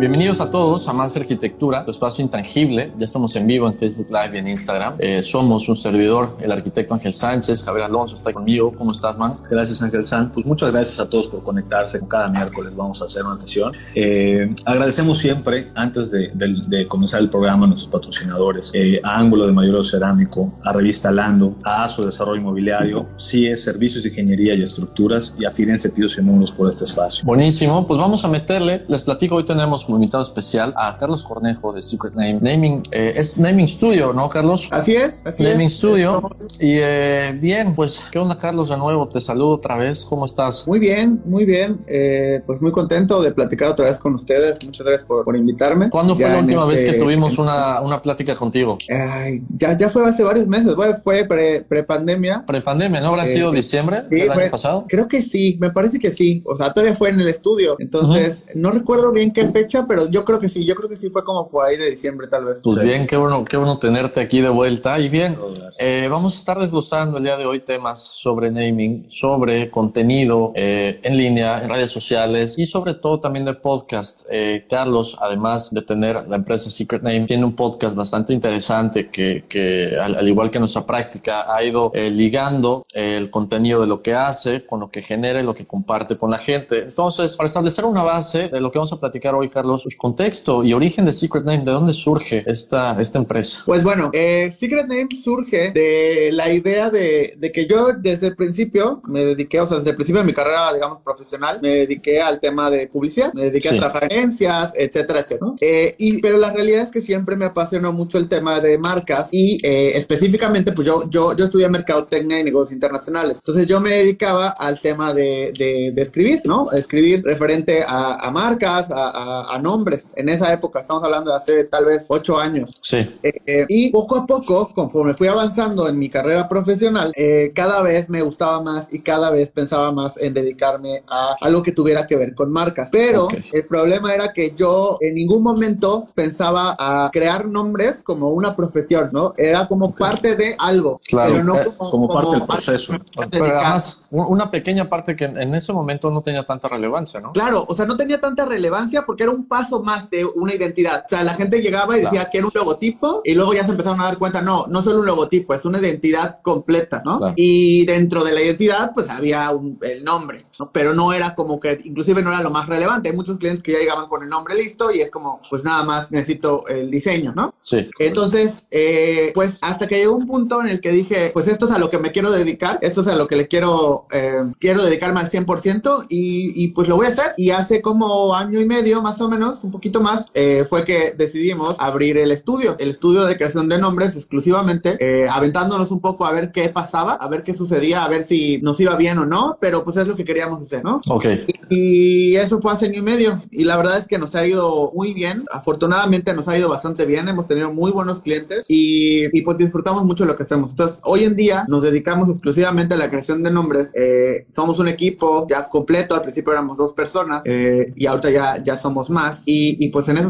[0.00, 2.92] Bienvenidos a todos a Más Arquitectura, tu espacio intangible.
[2.98, 4.96] Ya estamos en vivo en Facebook Live y en Instagram.
[4.98, 7.62] Eh, somos un servidor, el arquitecto Ángel Sánchez.
[7.62, 8.74] Javier Alonso está conmigo.
[8.76, 9.34] ¿Cómo estás, man?
[9.48, 10.32] Gracias, Ángel Sánchez.
[10.34, 12.00] Pues muchas gracias a todos por conectarse.
[12.08, 13.72] Cada miércoles vamos a hacer una sesión.
[13.94, 19.46] Eh, agradecemos siempre, antes de, de, comenzar el programa, a nuestros patrocinadores, eh, a Ángulo
[19.46, 24.62] de Mayor Cerámico, a Revista Lando, a ASO Desarrollo Inmobiliario, CIE Servicios de Ingeniería y
[24.62, 27.24] Estructuras y a Firenze Pidos y Muros por este espacio.
[27.24, 27.86] Buenísimo.
[27.86, 28.84] Pues vamos a meterle.
[28.88, 32.38] Les platico, hoy tenemos invitado especial a Carlos Cornejo de Secret Name.
[32.40, 34.68] Naming, eh, es Naming Studio, ¿no, Carlos?
[34.70, 36.30] Así es, así Naming Studio.
[36.58, 38.68] Y eh, bien, pues, ¿qué onda, Carlos?
[38.70, 40.04] De nuevo, te saludo otra vez.
[40.04, 40.66] ¿Cómo estás?
[40.66, 41.80] Muy bien, muy bien.
[41.86, 44.64] Eh, pues muy contento de platicar otra vez con ustedes.
[44.64, 45.90] Muchas gracias por, por invitarme.
[45.90, 48.78] ¿Cuándo fue la última vez que este tuvimos una, una plática contigo?
[48.88, 50.74] Ay, ya, ya fue hace varios meses.
[51.02, 52.44] Fue pre-pandemia.
[52.46, 53.08] Pre pre-pandemia, ¿no?
[53.08, 54.86] ¿Habrá sido diciembre del año pasado?
[54.88, 56.42] Creo que sí, me parece que sí.
[56.46, 57.76] O sea, todavía fue en el estudio.
[57.78, 61.10] Entonces, no recuerdo bien qué fecha, pero yo creo que sí, yo creo que sí
[61.10, 62.60] fue como por ahí de diciembre tal vez.
[62.62, 64.98] Pues bien, qué bueno, qué bueno tenerte aquí de vuelta.
[64.98, 65.36] Y bien,
[65.78, 71.00] eh, vamos a estar desglosando el día de hoy temas sobre naming, sobre contenido eh,
[71.02, 74.26] en línea, en redes sociales y sobre todo también de podcast.
[74.30, 79.44] Eh, Carlos, además de tener la empresa Secret Name, tiene un podcast bastante interesante que,
[79.48, 84.64] que al, igual que nuestra práctica, ha ido ligando el contenido de lo que hace
[84.66, 86.80] con lo que genera y lo que comparte con la gente.
[86.80, 90.64] Entonces, para establecer una base de lo que vamos a platicar hoy, Carlos, pues, contexto
[90.64, 91.64] y origen de Secret Name?
[91.64, 93.62] ¿De dónde surge esta, esta empresa?
[93.66, 98.36] Pues bueno, eh, Secret Name surge de la idea de, de, que yo desde el
[98.36, 102.20] principio me dediqué, o sea, desde el principio de mi carrera, digamos, profesional, me dediqué
[102.20, 105.52] al tema de publicidad, me dediqué a trabajar en agencias, etcétera, etcétera.
[105.60, 109.28] Eh, y, pero la realidad es que siempre me apasionó mucho el tema de marcas
[109.30, 113.38] y eh, específicamente, pues yo, yo, yo estudié mercadotecnia y negocios internacionales.
[113.38, 116.70] Entonces yo me dedicaba al tema de, de, escribir, ¿no?
[116.72, 121.36] Escribir referente a, a marcas, a, a, a nombres en esa época, estamos hablando de
[121.36, 122.80] hace tal vez ocho años.
[122.82, 122.96] Sí.
[123.22, 127.82] Eh, eh, y poco a poco, conforme fui avanzando en mi carrera profesional, eh, cada
[127.82, 132.06] vez me gustaba más y cada vez pensaba más en dedicarme a algo que tuviera
[132.06, 132.88] que ver con marcas.
[132.90, 138.56] Pero el problema era que yo en ningún momento pensaba a crear nombres como una
[138.56, 139.32] profesión, ¿no?
[139.36, 140.98] Era como parte de algo.
[141.08, 142.94] Claro, pero no como, parte del proceso.
[143.30, 147.32] Pero además, una pequeña parte que en ese momento no tenía tanta relevancia, ¿no?
[147.32, 151.04] Claro, o sea, no tenía tanta relevancia porque era un paso más una identidad.
[151.06, 153.70] O sea, la gente llegaba y decía que era un logotipo y luego ya se
[153.70, 157.32] empezaron a dar cuenta, no, no solo un logotipo, es una identidad completa, ¿no?
[157.36, 159.52] Y dentro de la identidad, pues había
[159.82, 160.70] el nombre, ¿no?
[160.72, 163.10] Pero no era como que, inclusive no era lo más relevante.
[163.10, 165.84] Hay muchos clientes que ya llegaban con el nombre listo y es como, pues nada
[165.84, 167.50] más necesito el diseño, ¿no?
[167.60, 167.88] Sí.
[167.98, 171.72] Entonces, eh, pues hasta que llegó un punto en el que dije, pues esto es
[171.72, 174.82] a lo que me quiero dedicar, esto es a lo que le quiero, eh, quiero
[174.84, 177.34] dedicarme al 100% y, y pues lo voy a hacer.
[177.36, 181.14] Y hace como año y medio, más o menos, un poquito más, eh, fue que
[181.16, 186.24] decidimos abrir el estudio, el estudio de creación de nombres exclusivamente, eh, aventándonos un poco
[186.24, 189.26] a ver qué pasaba, a ver qué sucedía, a ver si nos iba bien o
[189.26, 191.00] no, pero pues es lo que queríamos hacer, ¿no?
[191.08, 191.26] Ok.
[191.70, 194.90] Y, eso fue hace año y medio y la verdad es que nos ha ido
[194.92, 199.42] muy bien, afortunadamente nos ha ido bastante bien, hemos tenido muy buenos clientes y, y
[199.42, 200.70] pues disfrutamos mucho lo que hacemos.
[200.70, 204.88] Entonces, hoy en día nos dedicamos exclusivamente a la creación de nombres, eh, somos un
[204.88, 209.84] equipo ya completo, al principio éramos dos personas y ahorita ya, ya somos más y,
[209.84, 210.28] y pues en eso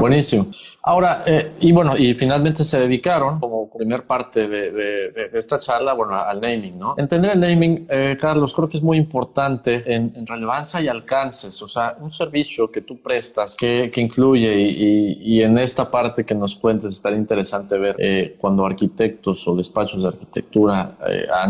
[0.00, 0.46] Buenísimo.
[0.88, 6.14] Ahora, eh, y bueno, y finalmente se dedicaron como primer parte de, esta charla, bueno,
[6.14, 6.94] al naming, ¿no?
[6.96, 11.68] Entender el naming, eh, Carlos, creo que es muy importante en, relevancia y alcances, o
[11.68, 16.94] sea, un servicio que tú prestas, que, incluye y, en esta parte que nos cuentes,
[16.94, 20.96] estaría interesante ver eh, cuando arquitectos o despachos de arquitectura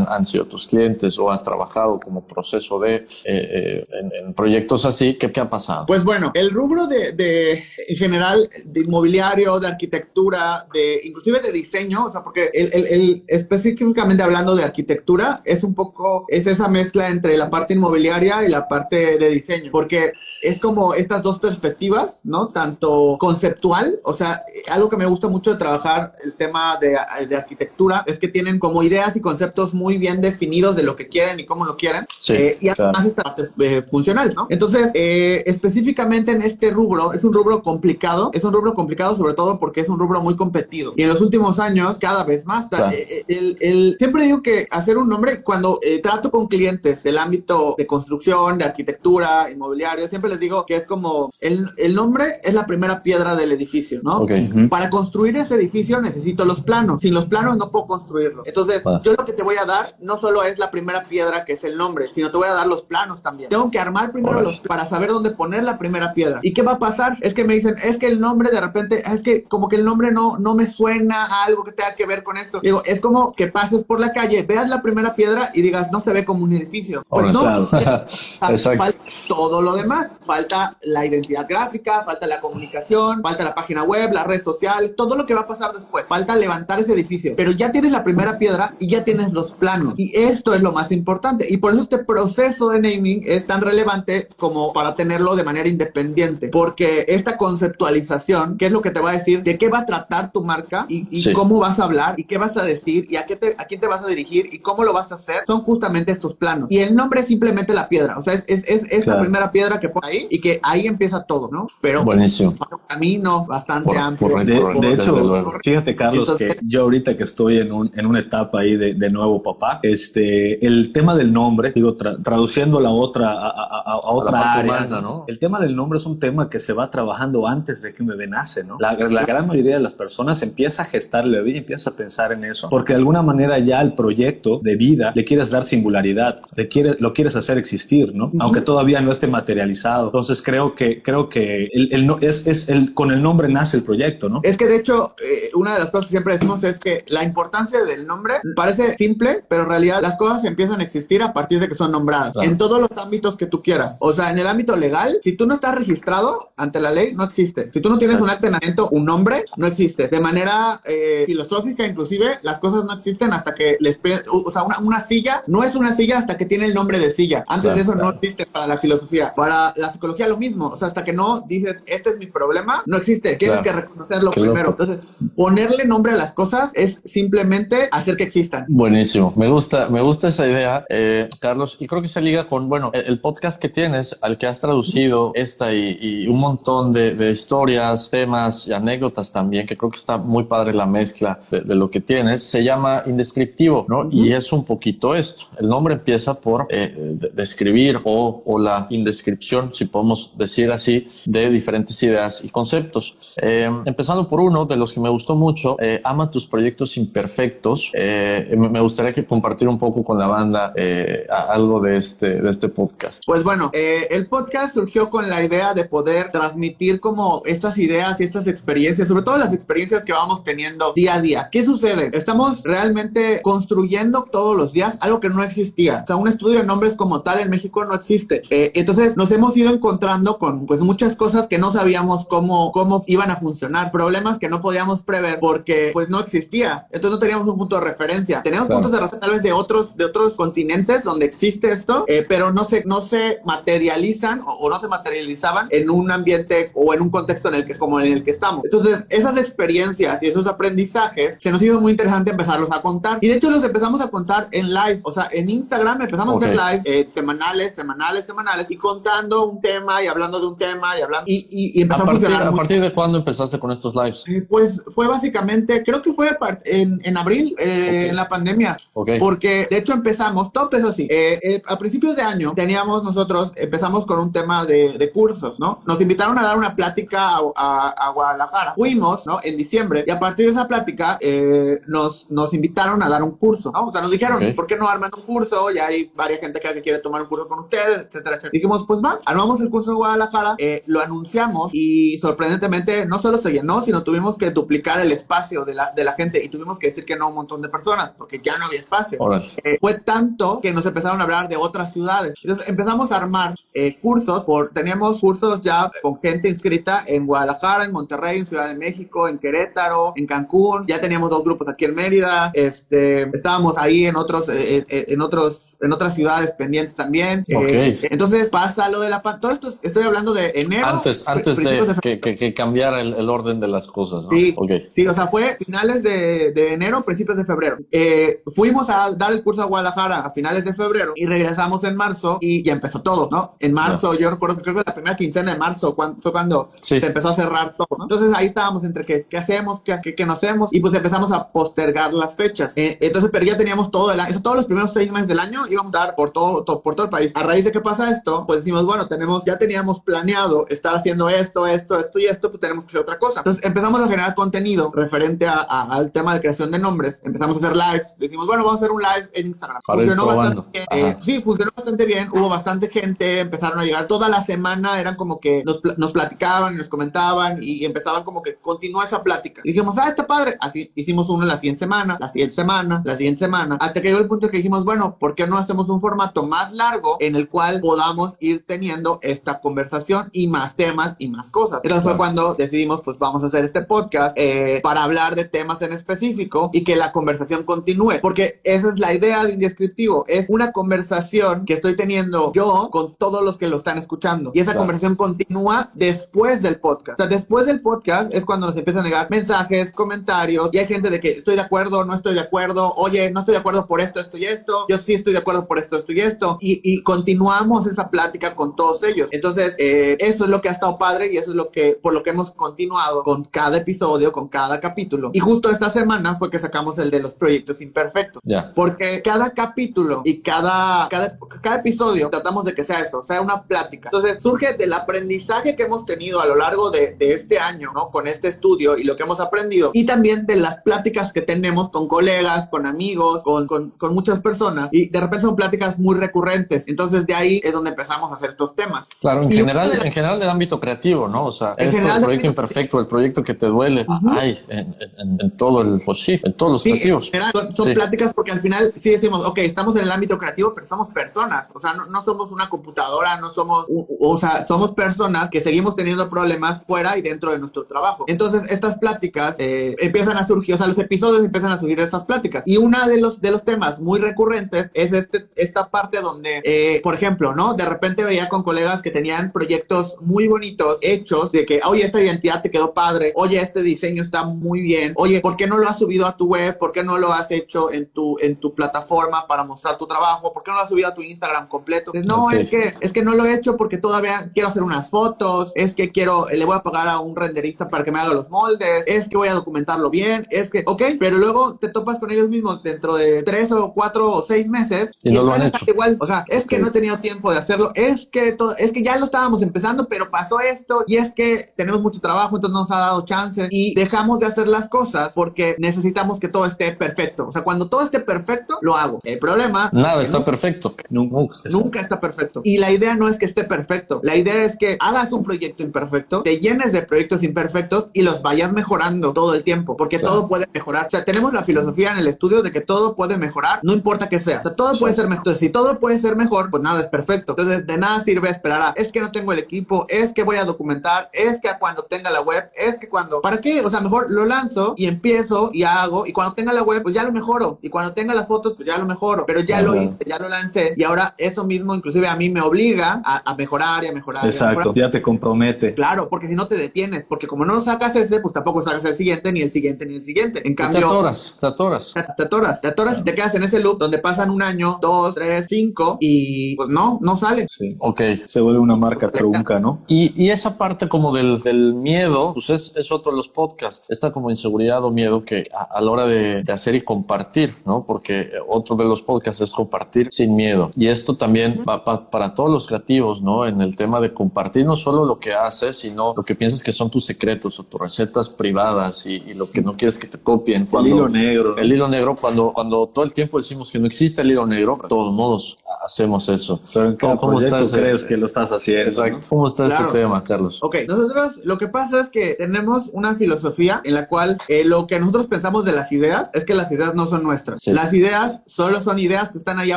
[0.08, 5.40] han, sido tus clientes o has trabajado como proceso de en, proyectos así, ¿qué, ¿qué,
[5.40, 5.86] ha pasado?
[5.86, 11.52] Pues bueno, el rubro de, de en general de inmobiliario de arquitectura, de inclusive de
[11.52, 16.46] diseño, o sea, porque el, el, el, específicamente hablando de arquitectura es un poco, es
[16.46, 21.22] esa mezcla entre la parte inmobiliaria y la parte de diseño, porque es como estas
[21.22, 22.48] dos perspectivas, ¿no?
[22.48, 26.96] Tanto conceptual, o sea, algo que me gusta mucho de trabajar el tema de,
[27.28, 31.08] de arquitectura es que tienen como ideas y conceptos muy bien definidos de lo que
[31.08, 32.04] quieren y cómo lo quieren.
[32.18, 34.46] Sí, eh, y además esta parte eh, funcional, ¿no?
[34.50, 39.34] Entonces, eh, específicamente en este rubro, es un rubro complicado, es un rubro complicado sobre
[39.34, 40.92] todo porque es un rubro muy competido.
[40.96, 42.66] Y en los últimos años, cada vez más.
[42.66, 42.92] O sea, Claro.
[42.96, 47.18] eh, el, el- siempre digo que hacer un nombre, cuando eh, trato con clientes del
[47.18, 52.34] ámbito de construcción, de arquitectura, inmobiliario, siempre les digo que es como el, el nombre
[52.44, 54.18] es la primera piedra del edificio, ¿no?
[54.18, 54.32] Ok.
[54.50, 54.68] Ujú.
[54.68, 57.00] Para construir ese edificio necesito los planos.
[57.02, 58.42] Sin los planos no puedo construirlo.
[58.44, 59.00] Entonces, Ah.
[59.02, 61.64] yo lo que te voy a dar no solo es la primera piedra, que es
[61.64, 63.48] el nombre, sino te voy a dar los planos también.
[63.50, 66.40] Tengo que armar primero los para saber dónde poner la primera piedra.
[66.42, 67.16] ¿Y qué va a pasar?
[67.20, 69.84] Es que me dicen, es que el nombre de repente, es que como que el
[69.84, 72.60] nombre no, no me suena a algo que tenga que ver con esto.
[72.60, 76.00] Digo, es como que pases por la calle, veas la primera piedra y digas, no
[76.00, 77.00] se ve como un edificio.
[77.08, 77.66] Pues no, Claro.
[78.48, 78.94] Exacto.
[79.28, 80.08] todo lo demás.
[80.28, 85.16] Falta la identidad gráfica, falta la comunicación, falta la página web, las redes sociales, todo
[85.16, 86.04] lo que va a pasar después.
[86.06, 87.32] Falta levantar ese edificio.
[87.34, 89.94] Pero ya tienes la primera piedra y ya tienes los planos.
[89.96, 91.46] Y esto es lo más importante.
[91.48, 95.66] Y por eso este proceso de naming es tan relevante como para tenerlo de manera
[95.66, 96.50] independiente.
[96.50, 99.86] Porque esta conceptualización, que es lo que te va a decir de qué va a
[99.86, 101.32] tratar tu marca y, y Sí.
[101.32, 103.80] cómo vas a hablar y qué vas a decir y a, qué te, a quién
[103.80, 106.70] te vas a dirigir y cómo lo vas a hacer, son justamente estos planos.
[106.70, 108.18] Y el nombre es simplemente la piedra.
[108.18, 109.20] O sea, es, es, es, es Claro.
[109.20, 111.66] la primera piedra que pone ahí y que ahí empieza todo, ¿no?
[111.80, 112.50] Pero Buenísimo.
[112.50, 114.30] un camino bastante Por- amplio.
[114.30, 114.80] correcto.
[114.80, 118.20] De, de hecho, fíjate Carlos Entonces- que yo ahorita que estoy en, un, en una
[118.20, 122.90] etapa ahí de, de nuevo papá, este, el tema del nombre, digo, tra- traduciendo la
[122.90, 125.24] otra a, a- a- a otra área, humana, ¿no?
[125.28, 128.08] el tema del nombre es un tema que se va trabajando antes de que un
[128.08, 128.76] bebé nace, ¿no?
[128.80, 131.92] La, la gran mayoría de las personas empieza a gestar el bebé y empieza a
[131.94, 135.64] pensar en eso, porque de alguna manera ya el proyecto de vida le quieres dar
[135.64, 138.30] singularidad, le quieres, lo quieres hacer existir, ¿no?
[138.40, 140.07] Aunque todavía no esté materializado.
[140.08, 143.76] Entonces creo que, creo que el, el no- es, es el, con el nombre nace
[143.76, 144.40] el proyecto, ¿no?
[144.42, 147.22] Es que de hecho, eh, una de las cosas que siempre decimos es que la
[147.24, 151.60] importancia del nombre parece simple, pero en realidad las cosas empiezan a existir a partir
[151.60, 152.32] de que son nombradas.
[152.32, 152.48] Claro.
[152.48, 153.96] En todos los ámbitos que tú quieras.
[154.00, 157.24] O sea, en el ámbito legal, si tú no estás registrado ante la ley, no
[157.24, 157.72] existes.
[157.72, 160.10] Si tú no tienes un acta de nacimiento, un nombre, no existes.
[160.10, 163.98] De manera eh, filosófica, inclusive, las cosas no existen hasta que les...
[164.32, 167.10] O sea, una, una silla no es una silla hasta que tiene el nombre de
[167.12, 167.44] silla.
[167.48, 168.16] Antes Claro, de eso no claro.
[168.22, 169.34] existe para la filosofía.
[169.34, 170.68] Para la psicología lo mismo.
[170.68, 173.36] O sea, hasta que no dices, este es mi problema, no existe.
[173.36, 173.62] Tienes Claro.
[173.76, 174.70] que reconocerlo Qué primero.
[174.70, 174.82] loco.
[174.82, 178.64] Entonces, ponerle nombre a las cosas es simplemente hacer que existan.
[178.68, 182.68] Buenísimo, me gusta, me gusta esa idea, eh, Carlos, y creo que se liga con,
[182.68, 186.92] bueno, el, el podcast que tienes, al que has traducido esta y, y un montón
[186.92, 191.38] de, de historias, temas y anécdotas también, que creo que está muy padre la mezcla
[191.50, 194.08] de, de lo que tienes, se llama Indescriptivo, ¿no?
[194.10, 195.44] Y es un poquito esto.
[195.58, 201.06] El nombre empieza por eh, de- describir o, o la indescripción, si podemos decir así,
[201.24, 203.16] de diferentes ideas y conceptos.
[203.36, 207.90] Eh, empezando por uno de los que me gustó mucho, eh, ama tus proyectos imperfectos.
[207.94, 212.50] Eh, me gustaría que compartir un poco con la banda eh, algo de este, de
[212.50, 213.22] este podcast.
[213.26, 218.20] Pues bueno, eh, el podcast surgió con la idea de poder transmitir como estas ideas
[218.20, 221.48] y estas experiencias, sobre todo las experiencias que vamos teniendo día a día.
[221.50, 222.10] ¿Qué sucede?
[222.12, 226.00] Estamos realmente construyendo todos los días algo que no existía.
[226.02, 228.42] O sea, un estudio de nombres como tal en México no existe.
[228.50, 233.04] Eh, entonces nos hemos ido encontrando con pues muchas cosas que no sabíamos cómo, cómo
[233.06, 236.86] iban a funcionar, problemas que no podíamos prever porque pues no existía.
[236.90, 238.42] Entonces no teníamos un punto de referencia.
[238.42, 238.82] Teníamos Claro.
[238.82, 242.52] puntos de referencia tal vez de otros, de otros continentes donde existe esto, eh, pero
[242.52, 247.02] no se, no se materializan o, o no se materializaban en un ambiente o en
[247.02, 248.62] un contexto en el que como en el que estamos.
[248.64, 253.18] Entonces, esas experiencias y esos aprendizajes se nos hizo muy interesante empezarlos a contar.
[253.20, 256.42] Y de hecho los empezamos a contar en live, o sea, en Instagram empezamos Ok.
[256.42, 260.56] a hacer live eh, semanales, semanales, semanales y contando un tema y hablando de un
[260.56, 263.18] tema y hablando y, y, y ¿A empezó a, partir, funcionar a partir de cuándo
[263.18, 264.24] empezaste con estos lives?
[264.26, 268.76] eh, Pues fue básicamente, creo que fue a en, en abril, eh, en la pandemia,
[268.92, 269.10] Ok.
[269.18, 271.06] porque de hecho empezamos, todo empezó así.
[271.10, 275.58] Eh, eh, a principios de año teníamos nosotros, empezamos con un tema de, de cursos,
[275.58, 275.80] ¿no?
[275.86, 278.74] Nos invitaron a dar una plática a, a- a Guadalajara.
[278.76, 279.38] Fuimos, ¿no?
[279.42, 283.32] En diciembre, y a partir de esa plática eh, nos, nos invitaron a dar un
[283.32, 283.86] curso, ¿no?
[283.86, 284.54] O sea, nos dijeron, Ok.
[284.54, 285.70] ¿por qué no arman un curso?
[285.70, 288.50] Ya hay varias gente que que quiere tomar un curso con ustedes, etcétera, etcétera.
[288.52, 293.38] Dijimos, pues va, armamos el curso de Guadalajara, eh, lo anunciamos y sorprendentemente no solo
[293.38, 296.78] se llenó, sino tuvimos que duplicar el espacio de la, de la gente y tuvimos
[296.78, 299.18] que decir que no a un montón de personas porque ya no había espacio.
[299.64, 302.38] Eh, fue tanto que nos empezaron a hablar de otras ciudades.
[302.42, 307.84] Entonces empezamos a armar eh, cursos, por, teníamos cursos ya con gente inscrita en Guadalajara,
[307.84, 311.84] en Monterrey, en Ciudad de México, en Querétaro, en Cancún, ya teníamos dos grupos aquí
[311.86, 317.42] en Mérida, este, estábamos ahí en otros, en otros en otras ciudades pendientes también.
[317.48, 320.86] Eh, entonces pasa lo de la todo esto estoy hablando de enero.
[320.86, 324.26] Antes, antes de, que, que, cambiara el, orden de las cosas.
[324.30, 324.56] Sí,
[324.90, 327.76] sí, o sea, fue finales de, de enero, principios de febrero.
[327.90, 331.96] Eh, fuimos a dar el curso a Guadalajara a finales de febrero y regresamos en
[331.96, 333.56] marzo y ya empezó todo, ¿no?
[333.60, 337.04] En marzo, yo recuerdo que creo que la primera quincena de marzo fue cuando se
[337.04, 337.98] empezó a cerrar todo.
[337.98, 338.04] ¿no?
[338.04, 341.48] Entonces ahí estábamos entre qué, qué hacemos, qué, qué, no hacemos y pues empezamos a
[341.48, 342.72] postergar las fechas.
[342.76, 345.66] Eh, entonces, pero ya teníamos todo el año, todos los primeros seis meses del año
[345.68, 347.32] íbamos a dar por todo, por todo el país.
[347.34, 351.28] A raíz de que pasa esto, pues decimos, bueno, tenemos, ya teníamos planeado estar haciendo
[351.28, 353.40] esto, esto, esto y esto, pues tenemos que hacer otra cosa.
[353.40, 357.20] Entonces empezamos a generar contenido referente a, al tema de creación de nombres.
[357.24, 358.14] Empezamos a hacer lives.
[358.18, 359.80] Decimos, bueno, vamos a hacer un live en Instagram.
[359.84, 362.28] funcionó bastante, eh, sí, funcionó bastante bien.
[362.30, 366.74] Hubo bastante gente, empezaron a llegar toda la semana, eran como que nos, nos platicaban
[366.74, 369.62] y nos comentaban y empezaban como que continuó esa plática.
[369.64, 370.56] Y dijimos, ah, está padre.
[370.60, 374.20] Así hicimos uno la siguiente semana, la siguiente semana, la siguiente semana, hasta que llegó
[374.20, 377.48] el punto que dijimos, bueno, ¿por qué no hacemos un formato más largo en el
[377.48, 381.80] cual podamos ir teniendo esta conversación y más temas y más cosas.
[381.82, 385.82] Entonces fue cuando decidimos, pues vamos a hacer este podcast eh, para hablar de temas
[385.82, 390.46] en específico y que la conversación continúe, porque esa es la idea de Indescriptivo, es
[390.48, 394.74] una conversación que estoy teniendo yo con todos los que lo están escuchando y esa
[394.74, 397.20] conversación continúa después del podcast.
[397.20, 400.86] O sea, después del podcast es cuando nos empiezan a llegar mensajes, comentarios y hay
[400.86, 403.86] gente de que estoy de acuerdo, no estoy de acuerdo, oye, no estoy de acuerdo
[403.86, 406.58] por esto, esto y esto, yo sí estoy de acuerdo por esto, esto y esto.
[406.60, 409.28] Y, continuamos esa plática con todos ellos.
[409.32, 412.12] Entonces, eh, eso es lo que ha estado padre y eso es lo que, por
[412.12, 415.30] lo que hemos continuado con cada episodio, con cada capítulo.
[415.32, 418.42] Y justo esta semana fue que sacamos el de los proyectos imperfectos.
[418.74, 423.62] Porque cada capítulo y cada, cada, cada episodio tratamos de que sea eso, sea una
[423.64, 424.10] plática.
[424.12, 428.10] Entonces, surge del aprendizaje que hemos tenido a lo largo de, de este año, ¿no?
[428.10, 429.90] Con este estudio y lo que hemos aprendido.
[429.94, 434.40] Y también de las pláticas que tenemos con colegas, con amigos, con, con, con muchas
[434.40, 434.88] personas.
[434.92, 436.88] Y de repente son pláticas muy recurrentes.
[436.88, 438.87] Entonces de ahí es donde empezamos a hacer estos temas.
[439.20, 441.46] Claro, en general, en general del ámbito creativo, ¿no?
[441.46, 441.90] O sea, el
[442.22, 446.72] proyecto imperfecto, el proyecto que te duele, hay en, todo el, pues sí, en todos
[446.72, 447.30] los creativos.
[447.74, 451.12] son, pláticas porque al final sí decimos, ok, estamos en el ámbito creativo, pero somos
[451.12, 453.86] personas, o sea, no, somos una computadora, no somos,
[454.20, 458.24] o sea, somos personas que seguimos teniendo problemas fuera y dentro de nuestro trabajo.
[458.26, 462.04] Entonces, estas pláticas eh, empiezan a surgir, o sea, los episodios empiezan a surgir de
[462.04, 462.64] estas pláticas.
[462.66, 467.00] Y una de los, de los temas muy recurrentes es este, esta parte donde, eh,
[467.02, 467.74] por ejemplo, ¿no?
[467.74, 472.22] De repente veía con colegas que tenían proyectos muy bonitos hechos de que, oye, esta
[472.22, 475.88] identidad te quedó padre, oye, este diseño está muy bien, oye, ¿por qué no lo
[475.88, 476.78] has subido a tu web?
[476.78, 480.52] ¿Por qué no lo has hecho en tu, en tu plataforma para mostrar tu trabajo?
[480.52, 482.12] ¿Por qué no lo has subido a tu Instagram completo?
[482.24, 485.72] no, es que, es que no lo he hecho porque todavía quiero hacer unas fotos,
[485.74, 488.48] es que quiero, le voy a pagar a un renderista para que me haga los
[488.48, 492.30] moldes, es que voy a documentarlo bien, es que, ok, pero luego te topas con
[492.30, 495.84] ellos mismos dentro de tres o cuatro o seis meses y, no lo han hecho.
[495.86, 498.92] Igual, o sea, es que no he tenido tiempo de hacerlo, es que todo, es
[498.92, 502.74] que ya lo estábamos empezando, pero pasó esto y es que tenemos mucho trabajo, entonces
[502.74, 506.92] nos ha dado chance y dejamos de hacer las cosas porque necesitamos que todo esté
[506.92, 507.48] perfecto.
[507.48, 509.18] O sea, cuando todo esté perfecto, lo hago.
[509.24, 509.90] El problema...
[509.92, 510.94] Nada está perfecto.
[511.10, 512.60] Nunca, nunca está perfecto.
[512.64, 514.20] Y la idea no es que esté perfecto.
[514.22, 518.42] La idea es que hagas un proyecto imperfecto, te llenes de proyectos imperfectos y los
[518.42, 521.06] vayas mejorando todo el tiempo, porque todo puede mejorar.
[521.06, 524.28] O sea, tenemos la filosofía en el estudio de que todo puede mejorar, no importa
[524.28, 524.60] qué sea.
[524.60, 525.38] O sea, todo puede ser mejor.
[525.38, 527.52] Entonces, si todo puede ser mejor, pues nada es perfecto.
[527.52, 530.56] Entonces, de nada sirve esperar a, es que no tengo el equipo, es que voy
[530.56, 533.80] a documentar, es que cuando tenga la web, es que cuando, ¿para qué?
[533.80, 537.14] O sea, mejor lo lanzo y empiezo y hago, y cuando tenga la web, pues
[537.14, 540.00] ya lo mejoro, y cuando tenga las fotos, pues ya lo mejoro, pero ya lo
[540.00, 544.04] hice, ya lo lancé, y ahora eso mismo inclusive a mí me obliga a, mejorar
[544.04, 544.44] y a mejorar.
[544.44, 545.94] Exacto, ya te compromete.
[545.94, 549.14] Claro, porque si no te detienes, porque como no sacas ese, pues tampoco sacas el
[549.14, 550.66] siguiente, ni el siguiente, ni el siguiente.
[550.66, 551.00] En cambio...
[551.00, 552.14] Te atoras, te atoras.
[552.14, 555.34] Te atoras, te atoras y te quedas en ese loop donde pasan un año, dos,
[555.34, 557.66] tres, cinco, y pues no, no sale.
[557.68, 557.96] Sí.
[557.98, 558.20] Ok.
[558.48, 559.98] Se vuelve una marca trunca, ¿no?
[560.08, 564.10] Y, y esa parte como del, del miedo, pues es, es, otro de los podcasts.
[564.10, 568.04] Esta como inseguridad o miedo que a, la hora de, de, hacer y compartir, ¿no?
[568.06, 570.90] Porque otro de los podcasts es compartir sin miedo.
[570.96, 573.66] Y esto también va para todos los creativos, ¿no?
[573.66, 576.94] En el tema de compartir no solo lo que haces, sino lo que piensas que
[576.94, 580.38] son tus secretos o tus recetas privadas y, y lo que no quieres que te
[580.38, 580.86] copien.
[580.86, 581.76] Cuando, el hilo negro.
[581.76, 584.98] El hilo negro, cuando, cuando todo el tiempo decimos que no existe el hilo negro,
[585.02, 586.80] de todos modos hacemos eso.
[586.94, 589.10] Pero en cada ¿Cómo, proyecto crees que lo estás haciendo.
[589.10, 589.46] Exacto.
[589.48, 590.78] ¿Cómo está este tema, Carlos?
[590.82, 595.06] Ok, nosotros lo que pasa es que tenemos una filosofía en la cual eh, lo
[595.06, 597.86] que nosotros pensamos de las ideas es que las ideas no son nuestras.
[597.86, 599.96] Las ideas solo son ideas que están allá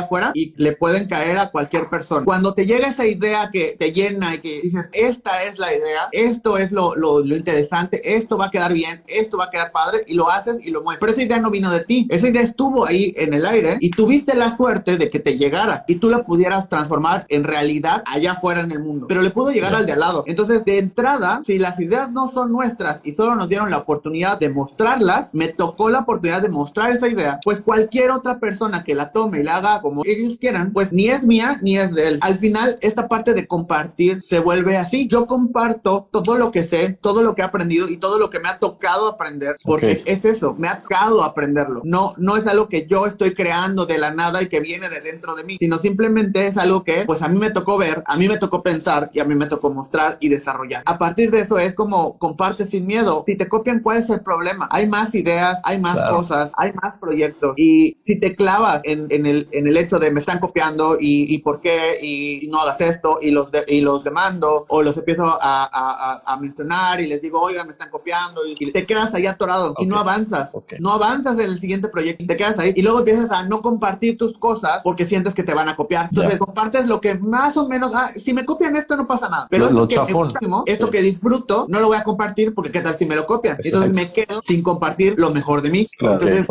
[0.00, 2.24] afuera y le pueden caer a cualquier persona.
[2.24, 6.08] Cuando te llega esa idea que te llena y que dices, esta es la idea,
[6.12, 9.72] esto es lo, lo, lo interesante, esto va a quedar bien, esto va a quedar
[9.72, 11.00] padre, y lo haces y lo muestras.
[11.00, 13.90] Pero esa idea no vino de ti, esa idea estuvo ahí en el aire y
[13.90, 18.31] tuviste la suerte de que te llegara y tú la pudieras transformar en realidad allá
[18.32, 19.06] afuera en el mundo.
[19.08, 20.24] Pero le pudo llegar al de al lado.
[20.26, 24.38] Entonces, de entrada, si las ideas no son nuestras y solo nos dieron la oportunidad
[24.38, 28.94] de mostrarlas, me tocó la oportunidad de mostrar esa idea, pues cualquier otra persona que
[28.94, 32.08] la tome y la haga como ellos quieran, pues ni es mía ni es de
[32.08, 32.18] él.
[32.22, 35.06] Al final, esta parte de compartir se vuelve así.
[35.08, 38.40] Yo comparto todo lo que sé, todo lo que he aprendido y todo lo que
[38.40, 41.82] me ha tocado aprender, porque es eso, me ha tocado aprenderlo.
[41.84, 45.00] No, no es algo que yo estoy creando de la nada y que viene de
[45.00, 48.16] dentro de mí, sino simplemente es algo que pues a mí me tocó ver, a
[48.16, 50.82] mí me tocó pensar y a mí me tocó mostrar y desarrollar.
[50.86, 53.24] A partir de eso es como comparte sin miedo.
[53.26, 54.68] Si te copian, ¿cuál es el problema?
[54.70, 59.26] Hay más ideas, hay más cosas, hay más proyectos y si te clavas en, en,
[59.26, 62.80] el, en el hecho de me están copiando y, y por qué y, no hagas
[62.80, 67.22] esto y los, y los demando o los empiezo a, a, a, mencionar y les
[67.22, 70.52] digo, oigan, me están copiando y, te quedas ahí atorado y no avanzas.
[70.78, 73.62] No avanzas en el siguiente proyecto y te quedas ahí y luego empiezas a no
[73.62, 76.08] compartir tus cosas porque sientes que te van a copiar.
[76.10, 79.46] Entonces compartes lo que más o menos, ah, si me copian esto no pasa nada.
[79.50, 83.06] Pero esto, que, esto que disfruto no lo voy a compartir porque qué tal si
[83.06, 83.58] me lo copian.
[83.62, 85.86] Entonces me quedo sin compartir lo mejor de mí.
[86.00, 86.46] Entonces,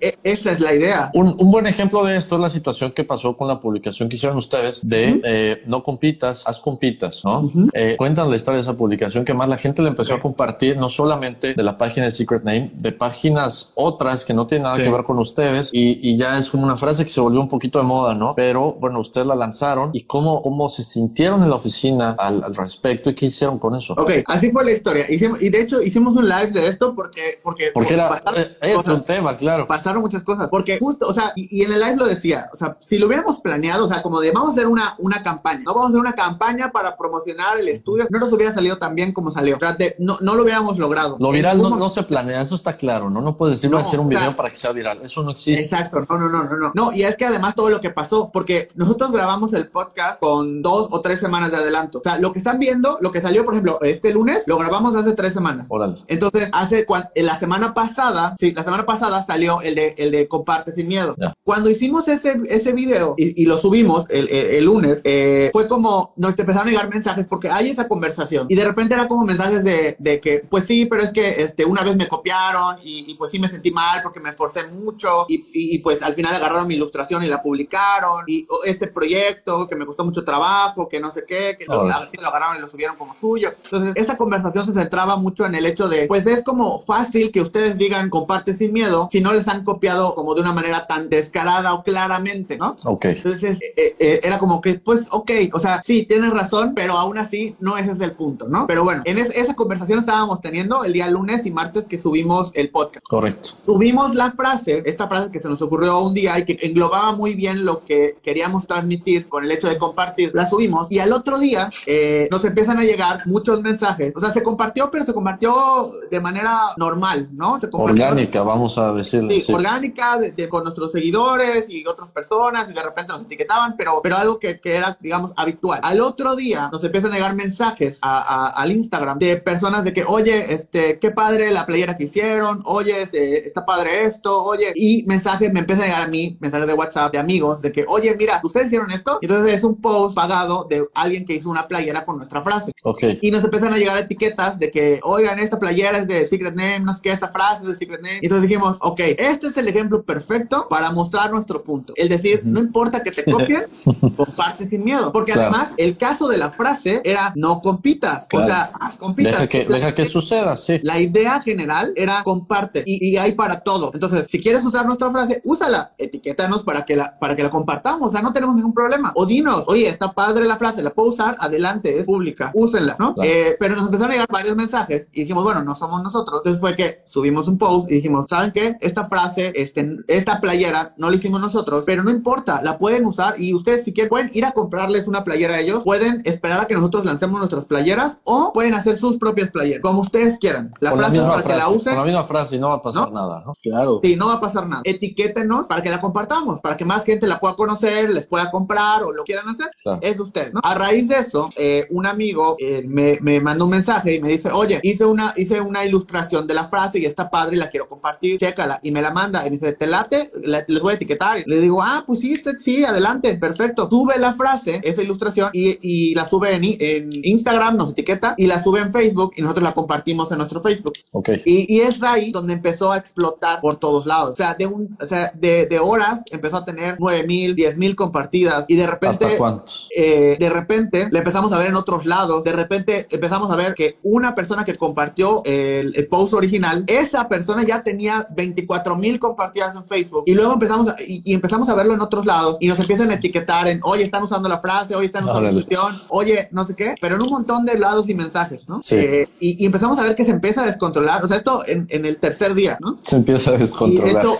[0.00, 1.10] e, esa es la idea.
[1.14, 4.16] Un, un, buen ejemplo de esto es la situación que pasó con la publicación que
[4.16, 7.50] hicieron ustedes de eh, no compitas, haz compitas, ¿no?
[7.72, 10.76] eh, cuentan la historia de esa publicación que más la gente le empezó a compartir,
[10.76, 14.76] no solamente de la página de Secret Name, de páginas otras que no tienen nada
[14.76, 17.48] que ver con ustedes y, y, ya es como una frase que se volvió un
[17.48, 18.34] poquito de moda, ¿no?
[18.34, 22.54] Pero bueno, ustedes la lanzaron y cómo, cómo se sintieron en la oficina al, al
[22.54, 23.92] respecto y qué hicieron con eso.
[23.98, 25.04] Ok, así fue la historia.
[25.10, 27.38] Hicimos, y de hecho hicimos un live de esto porque...
[27.42, 29.66] Porque, porque era, eh, es un tema, claro.
[29.66, 30.48] Pasaron muchas cosas.
[30.48, 33.08] Porque justo, o sea, y, y, en el live lo decía, o sea, si lo
[33.08, 35.88] hubiéramos planeado, o sea, como de vamos a hacer una, una campaña, no vamos a
[35.88, 39.56] hacer una campaña para promocionar el estudio, no nos hubiera salido tan bien como salió.
[39.56, 41.18] O sea, de, no, no lo hubiéramos logrado.
[41.20, 43.20] Lo viral no, no, se planea, eso está claro, ¿no?
[43.20, 45.00] No puedes decir, a hacer un video para que sea viral.
[45.02, 45.62] Eso no existe.
[45.62, 46.72] Exacto, no, no, no, no, no.
[46.74, 50.62] No, y es que además todo lo que pasó, porque nosotros grabamos el podcast con
[50.62, 51.98] dos o tres semanas de adelanto.
[51.98, 54.94] O sea, lo que están viendo, lo que salió, por ejemplo, este lunes, lo grabamos
[54.94, 55.68] hace tres semanas.
[56.08, 60.72] Entonces, hace la semana pasada, sí, la semana pasada salió el de, el de Comparte
[60.72, 61.14] sin miedo.
[61.44, 65.68] Cuando hicimos ese, ese video y, y lo subimos el, el, el lunes, eh, fue
[65.68, 69.24] como nos empezaron a llegar mensajes porque hay esa conversación y de repente era como
[69.24, 73.10] mensajes de, de que, pues sí, pero es que este, una vez me copiaron y,
[73.10, 76.34] y pues sí me sentí mal porque me esforcé mucho y, y, pues al final
[76.34, 81.00] agarraron mi ilustración y la publicaron y este proyecto que me costó mucho trabajo, que
[81.00, 83.52] no sé qué, que lo, así lo agarraron y lo subieron como suyo.
[83.64, 87.40] Entonces, esta conversación se centraba mucho en el hecho de, pues es como fácil que
[87.40, 91.08] ustedes digan comparte sin miedo si no les han copiado como de una manera tan
[91.08, 92.76] descarada o claramente, ¿no?
[92.84, 93.06] Ok.
[93.06, 97.18] Entonces, eh, eh, era como que, pues, ok, o sea, sí, tienes razón, pero aún
[97.18, 98.66] así no ese es el punto, ¿no?
[98.66, 102.50] Pero bueno, en es, esa conversación estábamos teniendo el día lunes y martes que subimos
[102.54, 103.06] el podcast.
[103.06, 103.50] Correcto.
[103.64, 107.34] Tuvimos la frase, esta frase que se nos ocurrió un día y que englobaba muy
[107.34, 111.38] bien lo que queríamos transmitir con el hecho de compartir, la subimos y al otro
[111.38, 114.12] día eh, nos empiezan a llegar muchos mensajes.
[114.14, 117.60] O sea, se compartió, pero se compartió de manera normal, ¿no?
[117.60, 119.40] Se orgánica, vamos a decirle.
[119.40, 123.76] Sí, orgánica, de, de, con nuestros seguidores y otras personas y de repente nos etiquetaban,
[123.76, 125.80] pero, pero algo que, que era, digamos, habitual.
[125.82, 129.92] Al otro día nos empiezan a llegar mensajes a, a, al Instagram de personas de
[129.92, 134.72] que, oye, este, qué padre la playera que hicieron, oye, este, está padre esto, oye,
[134.74, 137.84] y mensajes me empiezan a llegar a mí, mensajes de WhatsApp de amigos de que,
[137.88, 141.50] oye, mira, ustedes hicieron esto, y entonces es un post pagado de alguien que hizo
[141.50, 142.72] una playera con nuestra frase.
[142.82, 143.02] Ok.
[143.20, 146.80] Y nos empiezan a llegar etiquetas de que, oigan, esta playera es de Secret Name,
[146.80, 148.18] no sé qué, esta frase es de Secret Name.
[148.22, 151.92] Y entonces dijimos, ok, este es el ejemplo perfecto para mostrar nuestro punto.
[151.96, 152.52] Es decir, uh -huh.
[152.52, 153.66] no importa que te copien,
[154.16, 155.12] comparte sin miedo.
[155.12, 155.54] Porque claro.
[155.54, 158.26] además, el caso de la frase era no compitas.
[158.28, 158.46] Claro.
[158.46, 159.32] O sea, haz compitas.
[159.32, 160.78] Deja que, deja que suceda, sí.
[160.82, 163.90] La idea general era comparte y, y, hay para todo.
[163.92, 168.08] Entonces, si quieres usar nuestra frase, úsala, etiquétanos para que la, para que la compartamos.
[168.08, 169.12] O sea, no tenemos ningún problema.
[169.14, 173.14] O dinos, oye, está padre la frase, la puedo usar, adelante, es pública, úsenla, ¿no?
[173.14, 173.30] Claro.
[173.30, 176.40] Eh, pero nos empezaron a llegar varios mensajes y dijimos, bueno, no somos nosotros.
[176.40, 178.76] Entonces fue que subimos un post y dijimos, ¿saben qué?
[178.80, 183.34] Esta frase, este, esta playera, no la hicimos nosotros, pero no importa, la pueden usar
[183.38, 186.66] y ustedes si quieren pueden ir a comprarles una playera a ellos, pueden esperar a
[186.66, 190.72] que nosotros lancemos nuestras playeras o pueden hacer sus propias playeras, como ustedes quieran.
[190.80, 191.94] La con frase la para frase, que la usen.
[191.94, 193.14] Con la misma frase y no va a pasar ¿no?
[193.14, 193.52] nada, ¿no?
[193.62, 194.00] Claro.
[194.02, 194.82] Sí, no va a pasar nada.
[194.84, 199.02] Etiquétenos para que la compartamos, para que más gente la pueda conocer, les pueda comprar
[199.02, 199.70] o lo quieran hacer.
[199.82, 199.98] Claro.
[200.02, 200.60] Es usted, ¿no?
[200.62, 204.28] A raíz de eso, eh, un amigo eh, me, me mandó un mensaje y me
[204.28, 207.70] dice, oye, hice una, hice una ilustración de la frase y está padre y la
[207.70, 208.80] quiero compartir, chécala.
[208.82, 210.30] Y me la manda y me dice, ¿te late?
[210.42, 211.42] les voy a etiquetar.
[211.46, 213.88] Le digo, ah, pues sí, sí, adelante, perfecto.
[213.88, 218.46] Sube la frase, esa ilustración y, y la sube en, en, Instagram, nos etiqueta y
[218.46, 220.94] la sube en Facebook y nosotros la compartimos en nuestro Facebook.
[221.12, 221.30] Ok.
[221.44, 224.30] Y, y es ahí donde empezó a explotar por todos lados.
[224.32, 227.76] O sea, de, un, o sea, de, de horas empezó a tener 9 mil, 10
[227.76, 229.24] mil compartidas y de repente...
[229.24, 229.88] ¿Hasta cuántos?
[229.96, 233.74] Eh, de repente le empezamos a ver en otros lados, de repente empezamos a ver
[233.74, 239.18] que una persona que compartió el, el post original, esa persona ya tenía 24 mil
[239.18, 242.56] compartidas en Facebook y luego empezamos a, y, y, empezamos a verlo en otros lados
[242.60, 245.52] y nos empiezan a etiquetar en, oye, están usando la frase, oye, están usando la
[245.52, 248.82] cuestión, oye, no sé qué, pero en un montón de lados y mensajes, ¿no?
[248.82, 248.96] Sí.
[248.96, 251.86] Eh, y, y, empezamos a ver que se empieza a descontrolar, o sea, esto en,
[251.90, 252.96] en el tercer día, ¿no?
[252.98, 254.12] Se empieza a descontrolar.
[254.12, 254.36] Y esto,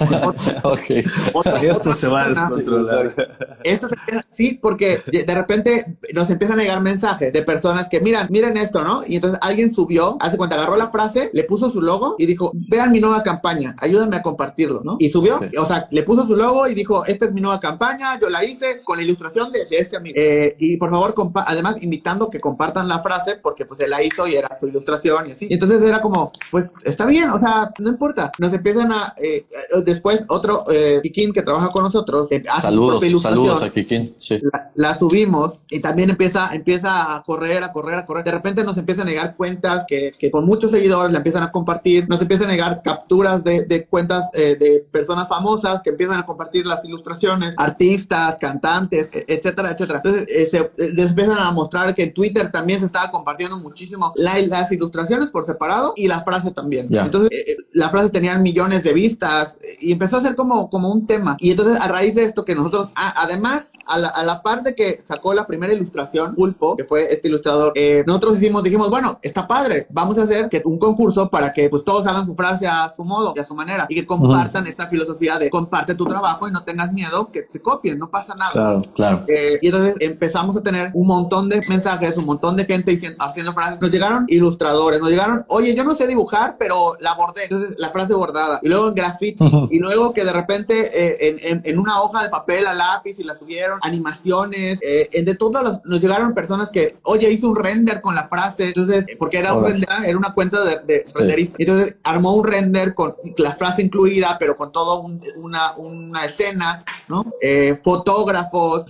[0.68, 1.04] okay.
[1.32, 3.14] otra, esto otra se va a descontrolar.
[3.62, 3.96] Esto se,
[4.30, 5.65] sí, porque de repente
[6.14, 9.02] nos empiezan a llegar mensajes de personas que, miran, miren esto, ¿no?
[9.06, 12.52] Y entonces alguien subió, hace cuenta, agarró la frase, le puso su logo y dijo,
[12.68, 14.96] vean mi nueva campaña, ayúdenme a compartirlo, ¿no?
[14.98, 15.56] Y subió, sí.
[15.56, 18.44] o sea, le puso su logo y dijo, esta es mi nueva campaña, yo la
[18.44, 20.14] hice con la ilustración de, de este amigo.
[20.18, 21.14] Eh, y por favor,
[21.46, 25.28] además, invitando que compartan la frase porque pues él la hizo y era su ilustración
[25.28, 25.46] y así.
[25.48, 28.32] Y entonces era como, pues está bien, o sea, no importa.
[28.38, 29.46] Nos empiezan a, eh,
[29.84, 33.70] después otro eh, Kikín que trabaja con nosotros, eh, hace saludos, su ilustración, saludos a
[33.70, 34.40] Kikín, sí.
[34.52, 38.24] la, la, subimos y también empieza, empieza a correr, a correr, a correr.
[38.24, 41.52] De repente nos empiezan a llegar cuentas que, que con muchos seguidores la empiezan a
[41.52, 46.18] compartir, nos empiezan a llegar capturas de, de cuentas eh, de personas famosas que empiezan
[46.18, 50.00] a compartir las ilustraciones, artistas, cantantes, etcétera, etcétera.
[50.04, 53.58] Entonces eh, se eh, les empiezan a mostrar que en Twitter también se estaba compartiendo
[53.58, 56.88] muchísimo la, las ilustraciones por separado y la frase también.
[56.88, 57.04] Yeah.
[57.04, 61.06] Entonces eh, la frase tenían millones de vistas y empezó a ser como, como un
[61.06, 61.36] tema.
[61.38, 64.74] Y entonces a raíz de esto que nosotros, además, a la, a la, par de
[64.74, 69.18] que sacó la primera ilustración, Pulpo, que fue este ilustrador, eh, nosotros hicimos, dijimos, bueno,
[69.22, 72.66] está padre, vamos a hacer que un concurso para que pues todos hagan su frase
[72.66, 74.70] a su modo y a su manera y que compartan uh -huh.
[74.70, 78.34] esta filosofía de comparte tu trabajo y no tengas miedo que te copien, no pasa
[78.34, 78.52] nada.
[78.52, 79.24] Claro, claro.
[79.28, 83.16] Eh, y entonces empezamos a tener un montón de mensajes, un montón de gente diciendo,
[83.20, 83.80] haciendo frases.
[83.80, 87.44] Nos llegaron ilustradores, nos llegaron, oye, yo no sé dibujar, pero la bordé.
[87.44, 88.58] Entonces la frase bordada.
[88.62, 89.44] Y luego en graffiti.
[89.44, 89.68] Uh -huh.
[89.70, 93.18] Y luego que de repente eh, en, en, en, una hoja de papel a lápiz
[93.18, 97.56] y la subieron, animaciones, eh, de todos los, nos llegaron personas que, oye, hizo un
[97.56, 98.68] render con la frase.
[98.68, 101.14] Entonces, porque era, un render, era una cuenta de, de sí.
[101.16, 101.56] renderista.
[101.58, 106.84] Entonces armó un render con la frase incluida, pero con todo un, una, una escena,
[107.08, 107.24] ¿no?
[107.40, 108.86] Eh, fotógrafos,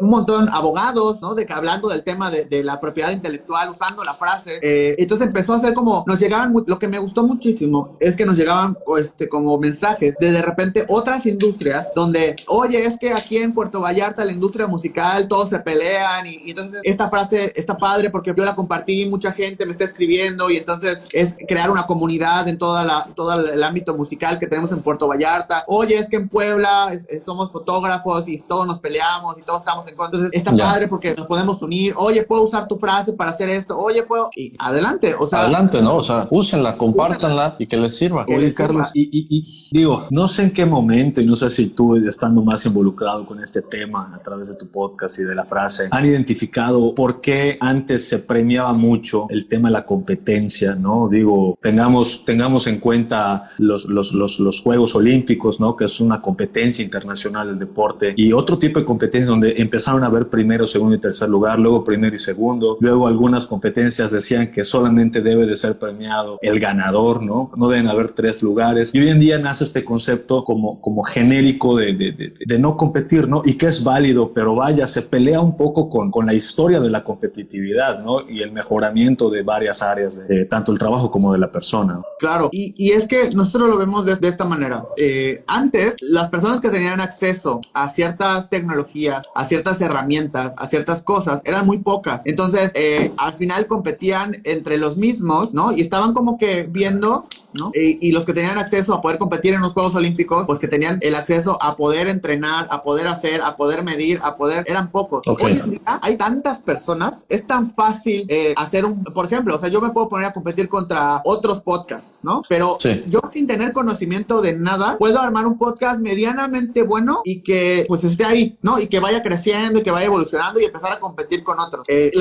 [0.00, 1.34] un montón abogados, ¿no?
[1.34, 4.58] De que hablando del tema de, la propiedad intelectual, usando la frase.
[4.62, 8.24] Eh, entonces empezó a ser como, nos llegaban, lo que me gustó muchísimo es que
[8.24, 13.36] nos llegaban este, como mensajes de de repente otras industrias donde, oye, es que aquí
[13.38, 18.10] en Puerto Vallarta la industria musical, todos se pelean y, entonces esta frase está padre
[18.10, 22.48] porque yo la compartí, mucha gente me está escribiendo y entonces es crear una comunidad
[22.48, 25.64] en toda todo el ámbito musical que tenemos en Puerto Vallarta.
[25.68, 30.30] Oye, es que en Puebla somos fotógrafos y todos nos peleamos y todos estamos entonces
[30.32, 30.72] está yeah.
[30.72, 31.94] padre porque nos podemos unir.
[31.96, 33.78] Oye, puedo usar tu frase para hacer esto.
[33.78, 34.30] Oye, puedo.
[34.34, 35.42] Y adelante, o sea.
[35.42, 35.96] Adelante, ¿no?
[35.96, 37.56] O sea, úsenla, compártanla úsenla.
[37.58, 38.24] y que les sirva.
[38.28, 41.68] Oye, Carlos, y, y, y, digo, no sé en qué momento, y no sé si
[41.68, 45.44] tú, estando más involucrado con este tema a través de tu podcast y de la
[45.44, 51.08] frase, han identificado por qué antes se premiaba mucho el tema de la competencia, ¿no?
[51.08, 55.76] Digo, tengamos, tengamos en cuenta los, los, los, los Juegos Olímpicos, ¿no?
[55.76, 60.08] Que es una competencia internacional del deporte y otro tipo de competencia donde empezaron a
[60.08, 64.64] ver primero, segundo y tercer lugar, luego primero y segundo, luego algunas competencias decían que
[64.64, 67.50] solamente debe de ser premiado el ganador, ¿no?
[67.56, 68.94] No deben haber tres lugares.
[68.94, 73.42] Y hoy en día nace este concepto como, como genérico de, de, no competir, ¿no?
[73.44, 76.88] Y que es válido, pero vaya, se pelea un poco con, con la historia de
[76.88, 78.26] la competitividad, ¿no?
[78.26, 82.00] Y el mejoramiento de varias áreas, de, tanto el trabajo como de la persona.
[82.18, 84.86] Claro, y, y, es que nosotros lo vemos de, de esta manera.
[84.96, 90.68] Eh, antes, las personas que tenían acceso a ciertas tecnologías, a ciertas ciertas herramientas, a
[90.68, 92.22] ciertas cosas, eran muy pocas.
[92.24, 95.72] Entonces, eh, al final competían entre los mismos, ¿no?
[95.72, 97.72] Y estaban como que viendo, ¿no?
[97.74, 100.68] Y, y, los que tenían acceso a poder competir en los Juegos Olímpicos, pues que
[100.68, 104.90] tenían el acceso a poder entrenar, a poder hacer, a poder medir, a poder, eran
[104.90, 105.26] pocos.
[105.26, 105.46] Okay.
[105.46, 109.58] Hoy en día hay tantas personas, es tan fácil eh, hacer un, por ejemplo, o
[109.58, 112.42] sea, yo me puedo poner a competir contra otros podcasts, ¿no?
[112.48, 113.02] Pero sí.
[113.08, 118.04] yo sin tener conocimiento de nada, puedo armar un podcast medianamente bueno y que pues
[118.04, 118.78] esté ahí, ¿no?
[118.78, 121.86] Y que vaya creciendo creciendo y que vaya evolucionando y empezar a competir con otros.
[121.88, 122.12] Eh,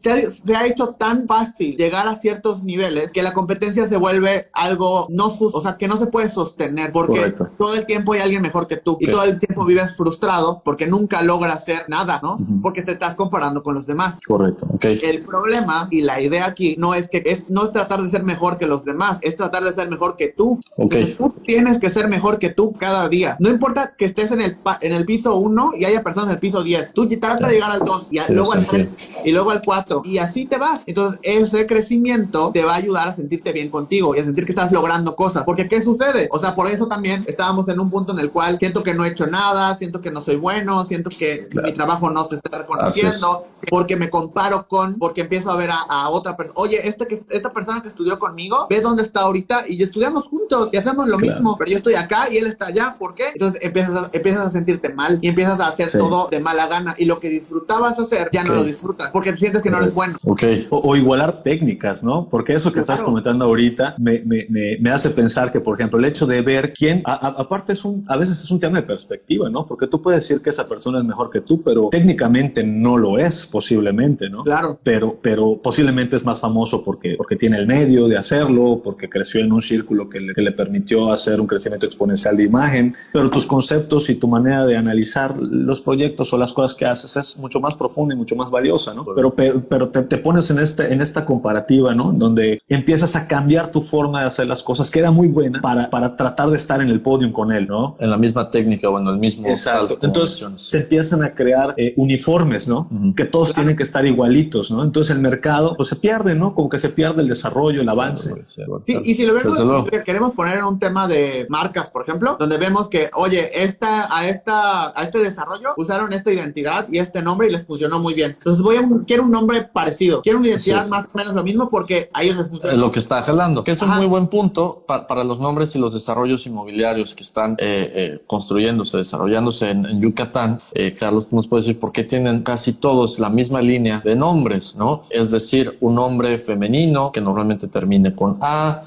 [0.00, 5.06] se, ha, hecho tan fácil llegar a ciertos niveles que la competencia se vuelve algo
[5.10, 8.66] no, o sea, que no se puede sostener porque todo el tiempo hay alguien mejor
[8.66, 12.38] que tú y todo el tiempo vives frustrado porque nunca logras hacer nada, ¿no?
[12.62, 14.18] Porque te estás comparando con los demás.
[14.24, 14.66] Correcto.
[14.74, 14.98] Okay.
[15.02, 18.24] El problema y la idea aquí no es que es no es tratar de ser
[18.24, 20.58] mejor que los demás, es tratar de ser mejor que tú.
[20.76, 21.14] Okay.
[21.14, 23.36] Tú tienes que ser mejor que tú cada día.
[23.40, 26.40] No importa que estés en el en el piso 1 y haya personas en el
[26.40, 26.81] piso 10.
[26.94, 28.88] Tú trata de llegar al 2 y, luego al 3
[29.24, 30.82] y luego al 4 y así te vas.
[30.86, 34.52] Entonces, ese crecimiento te va a ayudar a sentirte bien contigo y a sentir que
[34.52, 35.44] estás logrando cosas.
[35.44, 36.28] Porque ¿qué sucede?
[36.30, 39.04] O sea, por eso también estábamos en un punto en el cual siento que no
[39.04, 42.58] he hecho nada, siento que no soy bueno, siento que mi trabajo no se está
[42.58, 46.60] reconociendo, porque me comparo con, porque empiezo a ver a, otra persona.
[46.60, 50.76] Oye, que, esta persona que estudió conmigo, ve dónde está ahorita y estudiamos juntos y
[50.76, 52.96] hacemos lo mismo, pero yo estoy acá y él está allá.
[52.98, 53.30] ¿Por qué?
[53.32, 56.94] Entonces empiezas a, empiezas a sentirte mal y empiezas a hacer todo de mala gana
[56.98, 60.16] y lo que disfrutabas hacer ya no lo disfrutas porque sientes que no eres bueno.
[60.24, 60.66] Okay.
[60.70, 62.28] O, igualar técnicas, ¿no?
[62.28, 66.04] Porque eso que estás comentando ahorita me, me, me, hace pensar que, por ejemplo, el
[66.04, 69.66] hecho de ver quién, aparte es un, a veces es un tema de perspectiva, ¿no?
[69.66, 73.18] Porque tú puedes decir que esa persona es mejor que tú, pero técnicamente no lo
[73.18, 74.44] es, posiblemente, ¿no?
[74.44, 74.78] Claro.
[74.82, 79.40] Pero, pero posiblemente es más famoso porque, porque tiene el medio de hacerlo, porque creció
[79.40, 83.30] en un círculo que le, que le permitió hacer un crecimiento exponencial de imagen, pero
[83.30, 87.36] tus conceptos y tu manera de analizar los proyectos o las cosas que haces es
[87.36, 89.04] mucho más profunda y mucho más valiosa, ¿no?
[89.14, 92.12] Pero, pero, te, te, pones en, este, en esta comparativa, ¿no?
[92.12, 95.90] Donde empiezas a cambiar tu forma de hacer las cosas, que era muy buena para,
[95.90, 97.96] para tratar de estar en el podio con él, ¿no?
[97.98, 99.46] En la misma técnica o en el mismo...
[99.46, 99.98] Exacto.
[100.02, 102.88] Entonces se empiezan a crear eh, uniformes, ¿no?
[103.16, 104.82] Que todos tienen que estar igualitos, ¿no?
[104.82, 106.54] Entonces el mercado, pues se pierde, ¿no?
[106.54, 108.32] Como que se pierde el desarrollo, el avance.
[108.44, 109.56] Sí, y si lo vemos,
[110.04, 114.28] queremos poner en un tema de marcas, por ejemplo, donde vemos que, oye, esta, a,
[114.28, 118.32] esta, a este desarrollo usaron esta identidad y este nombre y les funcionó muy bien.
[118.32, 121.70] Entonces voy a quiero un nombre parecido, quiero una identidad más o menos lo mismo
[121.70, 122.76] porque ahí les funciona.
[122.76, 125.92] Lo que está jalando, que es un muy buen punto para los nombres y los
[125.92, 130.58] desarrollos inmobiliarios que están eh, eh, construyéndose, desarrollándose en, Yucatán.
[130.74, 134.74] Eh, Carlos, nos puede decir por qué tienen casi todos la misma línea de nombres,
[134.74, 135.02] ¿no?
[135.10, 138.82] Es decir, un nombre femenino que normalmente termine con A,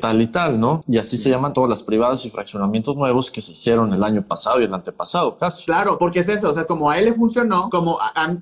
[0.00, 0.80] tal y tal, ¿no?
[0.88, 4.22] Y así se llaman todas las privadas y fraccionamientos nuevos que se hicieron el año
[4.22, 5.64] pasado y el antepasado, casi.
[5.64, 7.98] Claro, porque es eso, o sea, como a él le funcionó, como,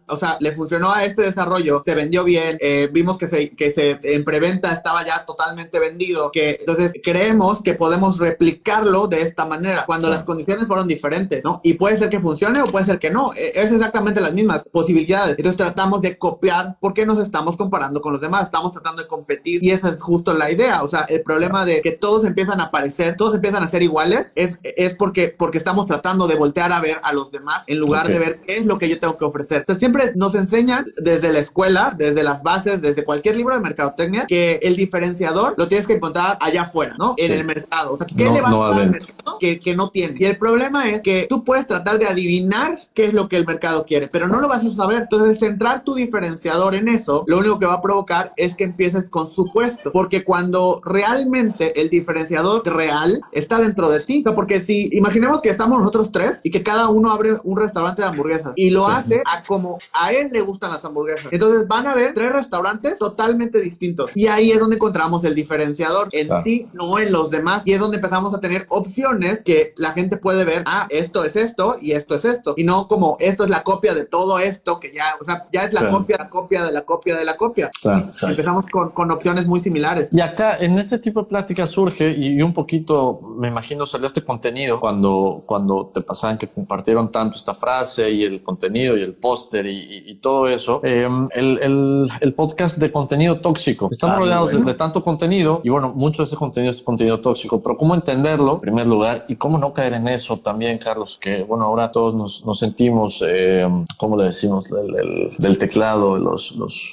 [0.06, 3.70] o sea, le funcionó a este desarrollo, se vendió bien, eh, vimos que se, que
[3.70, 9.44] se en preventa estaba ya totalmente vendido, que entonces creemos que podemos replicarlo de esta
[9.44, 11.60] manera, cuando las condiciones fueron diferentes, ¿no?
[11.62, 14.68] Y puede ser que funcione o puede ser que no, e, es exactamente las mismas
[14.68, 15.36] posibilidades.
[15.36, 19.62] Entonces tratamos de copiar porque nos estamos comparando con los demás, estamos tratando de competir
[19.64, 22.64] y esa es justo la idea, o sea, el problema de que todos empiezan a
[22.64, 26.80] aparecer, todos empiezan a ser iguales, es, es porque, porque estamos tratando de voltear a
[26.80, 29.24] ver a los demás en lugar de ver qué es lo que yo tengo que
[29.24, 29.62] ofrecer.
[29.62, 33.60] O sea, siempre nos enseñan desde la escuela, desde las bases, desde cualquier libro de
[33.60, 37.14] mercadotecnia, que el diferenciador lo tienes que encontrar allá afuera, ¿no?
[37.16, 37.94] En el mercado.
[37.94, 40.16] O sea, ¿qué le va a dar al mercado que, que no tiene?
[40.18, 43.46] Y el problema es que tú puedes tratar de adivinar qué es lo que el
[43.46, 45.02] mercado quiere, pero no lo vas a saber.
[45.02, 49.08] Entonces, centrar tu diferenciador en eso, lo único que va a provocar es que empieces
[49.08, 54.60] con supuesto, porque cuando realmente el diferenciador real está dentro de ti, o sea, porque
[54.60, 58.52] si imaginemos que estamos nosotros tres y que cada uno abre un restaurante de hamburguesas
[58.56, 61.28] y lo hace a como a él le gustan las hamburguesas.
[61.30, 64.10] Entonces van a ver tres restaurantes totalmente distintos.
[64.14, 67.62] Y ahí es donde encontramos el diferenciador en ti, no en los demás.
[67.64, 71.36] Y es donde empezamos a tener opciones que la gente puede ver, ah, esto es
[71.36, 72.54] esto y esto es esto.
[72.56, 75.64] Y no como esto es la copia de todo esto que ya, o sea, ya
[75.64, 77.70] es la copia, la copia de la copia de la copia.
[77.82, 80.08] Empezamos con, con, opciones muy similares.
[80.12, 84.22] Y acá en este tipo de plática surge y, un poquito, me imagino, salió este
[84.22, 89.14] contenido cuando, cuando te pasaban que compartieron tanto esta frase y el contenido y el
[89.14, 90.80] póster y, todo eso.
[90.82, 93.88] Em, el, el, el, podcast de contenido tóxico.
[93.90, 97.62] Estamos ah, rodeados de, tanto contenido y bueno, mucho de ese contenido es contenido tóxico,
[97.62, 101.42] pero cómo entenderlo en primer lugar y cómo no caer en eso también, Carlos, que
[101.42, 104.68] bueno, ahora todos nos, nos sentimos, eh, ¿cómo le decimos?
[104.70, 106.52] Del, del, teclado, los...
[106.52, 106.92] los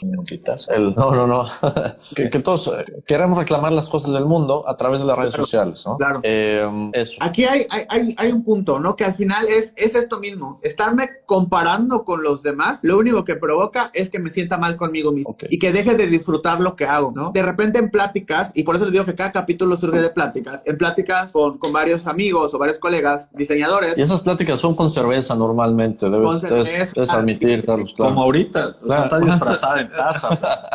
[0.69, 1.45] el, no, no, no.
[2.15, 5.33] que, que, todos eh, queremos reclamar las cosas del mundo a través de las redes
[5.33, 5.97] sociales, ¿no?
[5.97, 6.19] Claro.
[6.23, 7.17] Em, eso.
[7.21, 8.95] Aquí hay, hay, hay, un punto, ¿no?
[8.95, 10.59] Que al final es, es esto mismo.
[10.87, 15.11] Estarme comparando con los demás, lo único que provoca es que me sienta mal conmigo
[15.11, 17.31] mismo y que deje de disfrutar lo que hago, ¿no?
[17.33, 20.61] De repente en pláticas, y por eso les digo que cada capítulo surge de pláticas,
[20.65, 23.97] en pláticas con, con varios amigos o varios colegas, diseñadores.
[23.97, 27.93] Y esas pláticas son con cerveza normalmente, debes, debes, admitir, Carlos.
[27.97, 30.29] Como ahorita, está disfrazada en taza.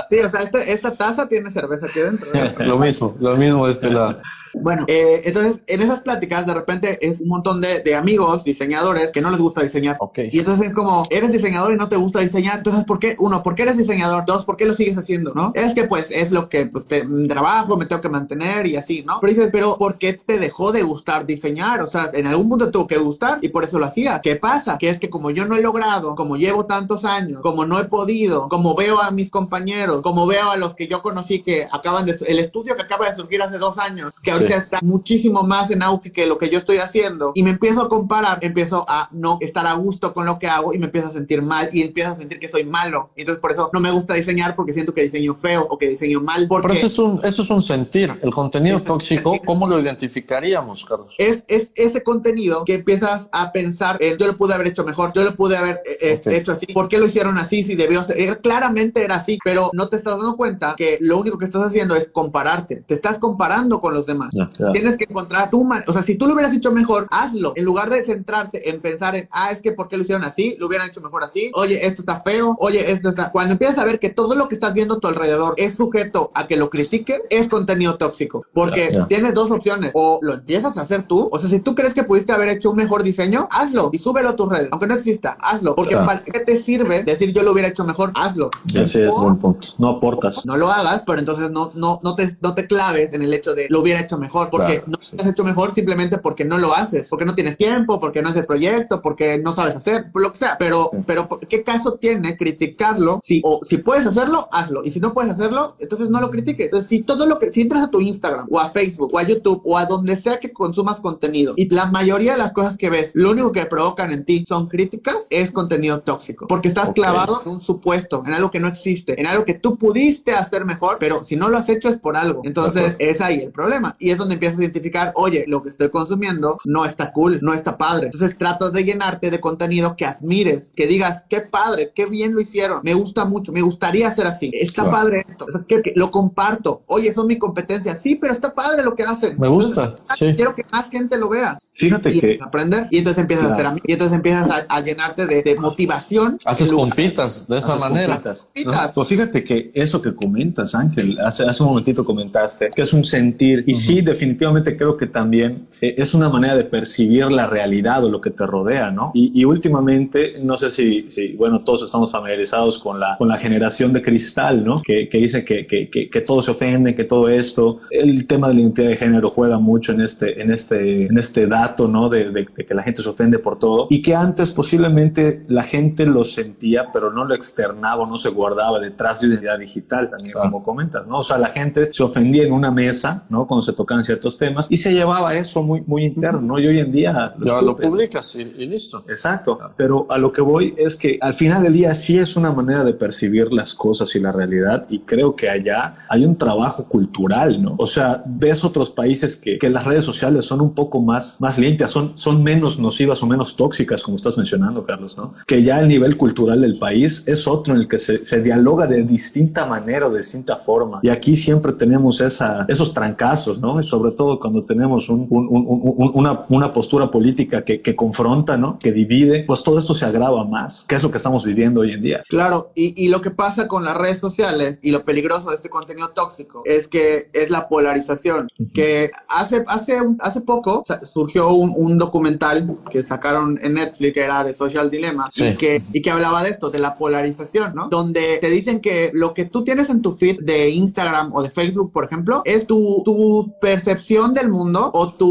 [0.10, 2.28] sí, o sea, este, esta taza tiene cerveza aquí dentro.
[2.66, 4.18] lo mismo, lo mismo este lado.
[4.54, 9.10] Bueno, eh, entonces en esas pláticas de repente es un montón de, de, amigos diseñadores
[9.10, 9.96] que no les gusta diseñar.
[9.98, 10.28] Okay.
[10.32, 12.58] Y entonces es como, eres diseñador y no te gusta diseñar.
[12.58, 13.16] Entonces, ¿por qué?
[13.18, 14.24] Uno, ¿por qué eres diseñador?
[14.26, 15.32] Dos, ¿por qué lo sigues haciendo?
[15.34, 15.52] ¿No?
[15.54, 19.02] Es que pues es lo que pues, te, trabajo, me tengo que mantener y así,
[19.06, 19.18] ¿no?
[19.20, 21.80] Pero dices, pero ¿por qué te dejó de gustar diseñar?
[21.80, 24.20] O sea, en algún punto tuvo que gustar y por eso lo hacía.
[24.20, 24.78] ¿Qué pasa?
[24.78, 27.84] Que es que como yo no he logrado, como llevo tantos años, como no he
[27.84, 32.06] podido, como veo a mis compañeros, como veo a los que yo conocí que acaban
[32.06, 35.70] de, el estudio que acaba de surgir hace dos años, que ahorita está muchísimo más
[35.70, 39.08] en auge que lo que yo estoy haciendo, y me empiezo a comparar, empiezo a
[39.12, 41.82] no estar a gusto con lo que hago y me empiezo a sentir mal y
[41.82, 43.10] empiezo a sentir que soy malo.
[43.16, 46.20] Entonces por eso no me gusta diseñar porque siento que diseño feo o que diseño
[46.20, 46.46] mal.
[46.48, 46.68] Porque...
[46.68, 48.18] Pero eso es un, eso es un sentir.
[48.22, 51.14] El contenido tóxico, ¿cómo lo identificaríamos, Carlos?
[51.18, 55.12] Es, es ese contenido que empiezas a pensar, eh, yo lo pude haber hecho mejor,
[55.14, 56.36] yo lo pude haber eh, okay.
[56.36, 57.64] hecho así, ¿por qué lo hicieron así?
[57.64, 61.18] Si debió ser, eh, claramente era así, pero no te estás dando cuenta que lo
[61.18, 64.31] único que estás haciendo es compararte, te estás comparando con los demás.
[64.32, 64.72] Claro.
[64.72, 67.64] Tienes que encontrar tu man o sea, si tú lo hubieras hecho mejor, hazlo, en
[67.64, 70.56] lugar de centrarte en pensar en, ah, es que ¿por qué lo hicieron así?
[70.58, 73.30] Lo hubieran hecho mejor así, oye, esto está feo, oye, esto está...
[73.30, 76.30] Cuando empiezas a ver que todo lo que estás viendo a tu alrededor es sujeto
[76.34, 79.06] a que lo critiquen, es contenido tóxico, porque yeah.
[79.06, 82.04] tienes dos opciones, o lo empiezas a hacer tú, o sea, si tú crees que
[82.04, 85.36] pudiste haber hecho un mejor diseño, hazlo y súbelo a tus redes, aunque no exista,
[85.40, 86.06] hazlo, porque Claro.
[86.06, 88.12] ¿para qué te sirve decir yo lo hubiera hecho mejor?
[88.14, 88.50] Hazlo.
[88.74, 89.68] Ese es un punto.
[89.78, 90.44] No aportas.
[90.46, 93.54] no lo hagas, pero entonces no, no, no, te, no te claves en el hecho
[93.54, 95.16] de lo hubiera hecho mejor, porque Claro, no sí.
[95.16, 98.30] lo has hecho mejor simplemente porque no lo haces, porque no tienes tiempo, porque no
[98.30, 100.56] es el proyecto, porque no sabes hacer, por lo que sea.
[100.58, 100.98] Pero, Sí.
[101.06, 103.18] pero ¿qué caso tiene criticarlo?
[103.22, 104.82] Si, o si puedes hacerlo, hazlo.
[104.84, 106.66] Y si no puedes hacerlo, entonces no lo critiques.
[106.66, 109.22] Entonces, si todo lo que, si entras a tu Instagram o a Facebook o a
[109.22, 112.90] YouTube o a donde sea que consumas contenido y la mayoría de las cosas que
[112.90, 116.46] ves, lo único que provocan en ti son críticas, es contenido tóxico.
[116.46, 119.76] Porque estás clavado en un supuesto, en algo que no existe, en algo que tú
[119.76, 122.42] pudiste hacer mejor, pero si no lo has hecho es por algo.
[122.44, 123.96] Entonces es ahí el problema.
[123.98, 127.54] Y es donde empiezas a identificar, oye, lo que estoy consumiendo no está cool, no
[127.54, 128.06] está padre.
[128.06, 132.40] Entonces tratas de llenarte de contenido que admires, que digas, qué padre, qué bien lo
[132.40, 134.90] hicieron, me gusta mucho, me gustaría hacer así, está Claro.
[134.96, 138.54] padre esto, O sea, que, que lo comparto, oye, son mi competencia, sí, pero está
[138.54, 139.36] padre lo que hacen.
[139.38, 140.32] Me gusta, Entonces, sí.
[140.36, 141.56] Quiero que más gente lo vea.
[141.72, 143.54] Fíjate Y que a aprender y entonces empiezas a Claro.
[143.54, 146.36] hacer amigos y entonces empiezas a, a llenarte de, de motivación.
[146.44, 148.14] Haces compitas de esa Haces manera.
[148.14, 148.40] compitas.
[148.54, 148.92] Compitas.
[148.92, 153.04] Pues fíjate que eso que comentas, Ángel, hace, hace un momentito comentaste, que es un
[153.04, 158.04] sentir, y sí, definitivamente creo que también eh, es una manera de percibir la realidad
[158.04, 159.10] o lo que te rodea, ¿no?
[159.14, 163.38] Y, y últimamente, no sé si, si, bueno, todos estamos familiarizados con la, con la
[163.38, 164.82] generación de cristal, ¿no?
[164.82, 168.48] Que, que dice que, que, que, que todo se ofende, que todo esto, el tema
[168.48, 172.08] de la identidad de género juega mucho en este, en este, en este dato, ¿no?
[172.08, 175.62] De, de- de que la gente se ofende por todo, y que antes posiblemente la
[175.62, 180.10] gente lo sentía, pero no lo externaba, o no se guardaba detrás de identidad digital,
[180.10, 180.50] también Claro.
[180.50, 181.18] como comentas, ¿no?
[181.18, 183.46] O sea, la gente se ofendía en una mesa, ¿no?
[183.46, 186.58] Cuando se tocaban ciertos temas, y se llevaba eso muy, muy interno, ¿no?
[186.58, 187.34] Y hoy en día...
[187.40, 189.04] Ya lo publicas y, y listo.
[189.08, 192.52] Exacto, pero a lo que voy es que al final del día sí es una
[192.52, 196.84] manera de percibir las cosas y la realidad y creo que allá hay un trabajo
[196.84, 197.74] cultural, ¿no?
[197.78, 201.58] O sea, ves otros países que, que las redes sociales son un poco más, más
[201.58, 205.34] limpias, son, son menos nocivas o menos tóxicas, como estás mencionando, Carlos, ¿no?
[205.46, 208.86] Que ya el nivel cultural del país es otro en el que se, se dialoga
[208.86, 211.00] de distinta manera o de distinta forma.
[211.02, 213.71] Y aquí siempre tenemos esa, esos trancazos, ¿no?
[213.80, 217.94] Y sobre todo cuando tenemos un- un- un- un- una, una postura política que, que
[217.96, 218.78] confronta, ¿no?
[218.78, 221.92] Que divide, pues todo esto se agrava más, que es lo que estamos viviendo hoy
[221.92, 222.22] en día.
[222.28, 225.68] Claro, y, y lo que pasa con las redes sociales y lo peligroso de este
[225.68, 228.48] contenido tóxico es que es la polarización.
[228.74, 234.44] Que hace, hace, hace poco surgió un, un documental que sacaron en Netflix que era
[234.44, 235.46] de Social Dilemma Sí.
[235.46, 237.88] y, que, y que hablaba de esto, de la polarización, ¿no?
[237.88, 241.50] Donde te dicen que lo que tú tienes en tu feed de Instagram o de
[241.50, 245.30] Facebook, por ejemplo, es tu, tu percepción del mundo o tu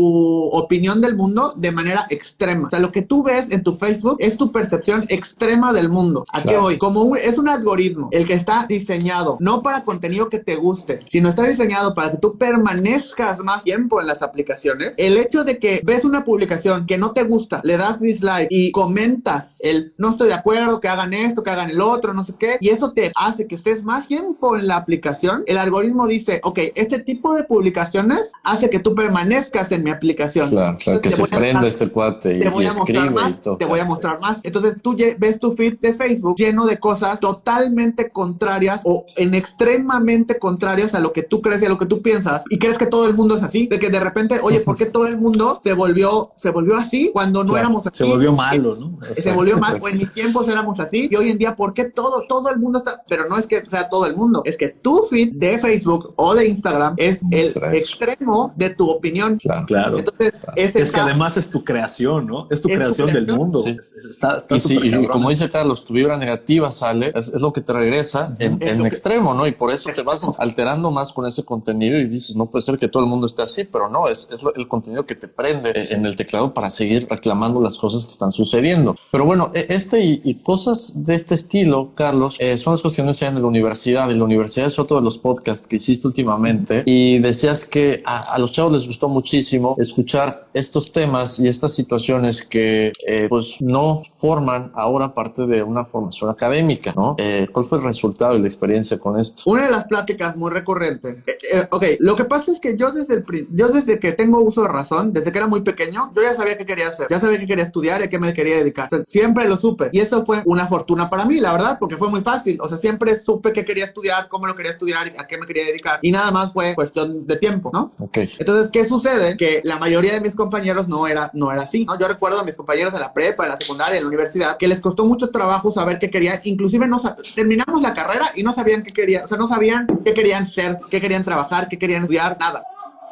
[0.53, 2.67] opinión del mundo de manera extrema.
[2.67, 6.23] O sea, lo que tú ves en tu Facebook es tu percepción extrema del mundo.
[6.31, 6.77] ¿A qué voy?
[6.77, 11.01] Como un- es un algoritmo el que está diseñado no para contenido que te guste,
[11.07, 14.93] sino está diseñado para que tú permanezcas más tiempo en las aplicaciones.
[14.97, 18.71] El hecho de que ves una publicación que no te gusta, le das dislike y
[18.71, 22.33] comentas el no estoy de acuerdo, que hagan esto, que hagan el otro, no sé
[22.39, 26.39] qué, y eso te hace que estés más tiempo en la aplicación, el algoritmo dice,
[26.43, 30.49] ok, este tipo de publicaciones hace que tú permanezcas en mi aplicación.
[30.49, 32.73] Claro, claro, que Entonces, se voy a prenda este cuate y, te voy y a
[32.73, 33.57] mostrar y más, todo.
[33.57, 34.39] te voy a mostrar más.
[34.43, 40.39] Entonces tú ves tu feed de Facebook lleno de cosas totalmente contrarias o en extremadamente
[40.39, 42.85] contrarias a lo que tú crees y a lo que tú piensas y crees que
[42.85, 45.59] todo el mundo es así, de que de repente, oye, ¿por qué todo el mundo
[45.63, 48.03] se volvió se volvió así cuando no Claro, éramos así?
[48.03, 48.99] Se volvió malo, ¿no?
[49.15, 51.85] se volvió mal, o en mis tiempos éramos así, y hoy en día, ¿por qué
[51.85, 53.03] todo, todo el mundo está?
[53.07, 56.33] Pero no es que sea todo el mundo, es que tu feed de Facebook o
[56.33, 57.97] de Instagram es el Muestra eso.
[58.11, 59.37] Extremo de tu opinión.
[59.37, 59.99] Claro, claro.
[59.99, 62.47] Entonces, Es, que además es tu creación, ¿no?
[62.49, 63.63] Es tu creación, del mundo.
[63.65, 68.61] está, y, como dice Carlos, tu vibra negativa sale, es, lo que te regresa en,
[68.61, 69.47] en extremo, ¿no?
[69.47, 72.77] Y por eso te vas alterando más con ese contenido y dices, no puede ser
[72.77, 75.71] que todo el mundo esté así, pero no, es, es el contenido que te prende
[75.89, 78.95] en el teclado para seguir reclamando las cosas que están sucediendo.
[79.11, 83.03] Pero bueno, e, este y, cosas de este estilo, Carlos, eh, son las cosas que
[83.03, 84.11] no enseñan en la universidad.
[84.11, 88.37] En la universidad es otro de los podcasts que hiciste últimamente y decías que a,
[88.39, 94.03] los chavos les gustó muchísimo escuchar estos temas y estas situaciones que eh, pues no
[94.15, 97.15] forman ahora parte de una formación académica, ¿no?
[97.17, 99.43] Eh, ¿Cuál fue el resultado y la experiencia con esto?
[99.45, 101.25] Una de las pláticas muy recurrentes.
[101.69, 104.67] ok, lo que pasa es que yo desde, el, yo desde que tengo uso de
[104.67, 107.47] razón, desde que era muy pequeño, yo ya sabía qué quería hacer, ya sabía qué
[107.47, 108.89] quería estudiar y a qué me quería dedicar.
[109.05, 112.21] siempre lo supe y eso fue una fortuna para mí, la verdad, porque fue muy
[112.21, 112.59] fácil.
[112.61, 115.45] O sea, siempre supe qué quería estudiar, cómo lo quería estudiar y a qué me
[115.45, 115.99] quería dedicar.
[116.01, 117.90] Y nada más fue cuestión de tiempo, ¿no?
[117.99, 118.17] Ok.
[118.39, 119.37] Entonces, ¿qué sucede?
[119.37, 121.97] Que la mayoría de mis compañeros no era, no era así, ¿no?
[121.99, 124.67] Yo recuerdo a mis compañeros de la prepa, de la secundaria, en la universidad, que
[124.67, 126.39] les costó mucho trabajo saber qué querían.
[126.43, 127.01] Inclusive no
[127.35, 130.79] terminamos la carrera y no sabían qué querían, o sea, no sabían qué querían ser,
[130.89, 132.63] qué querían trabajar, qué querían estudiar, nada.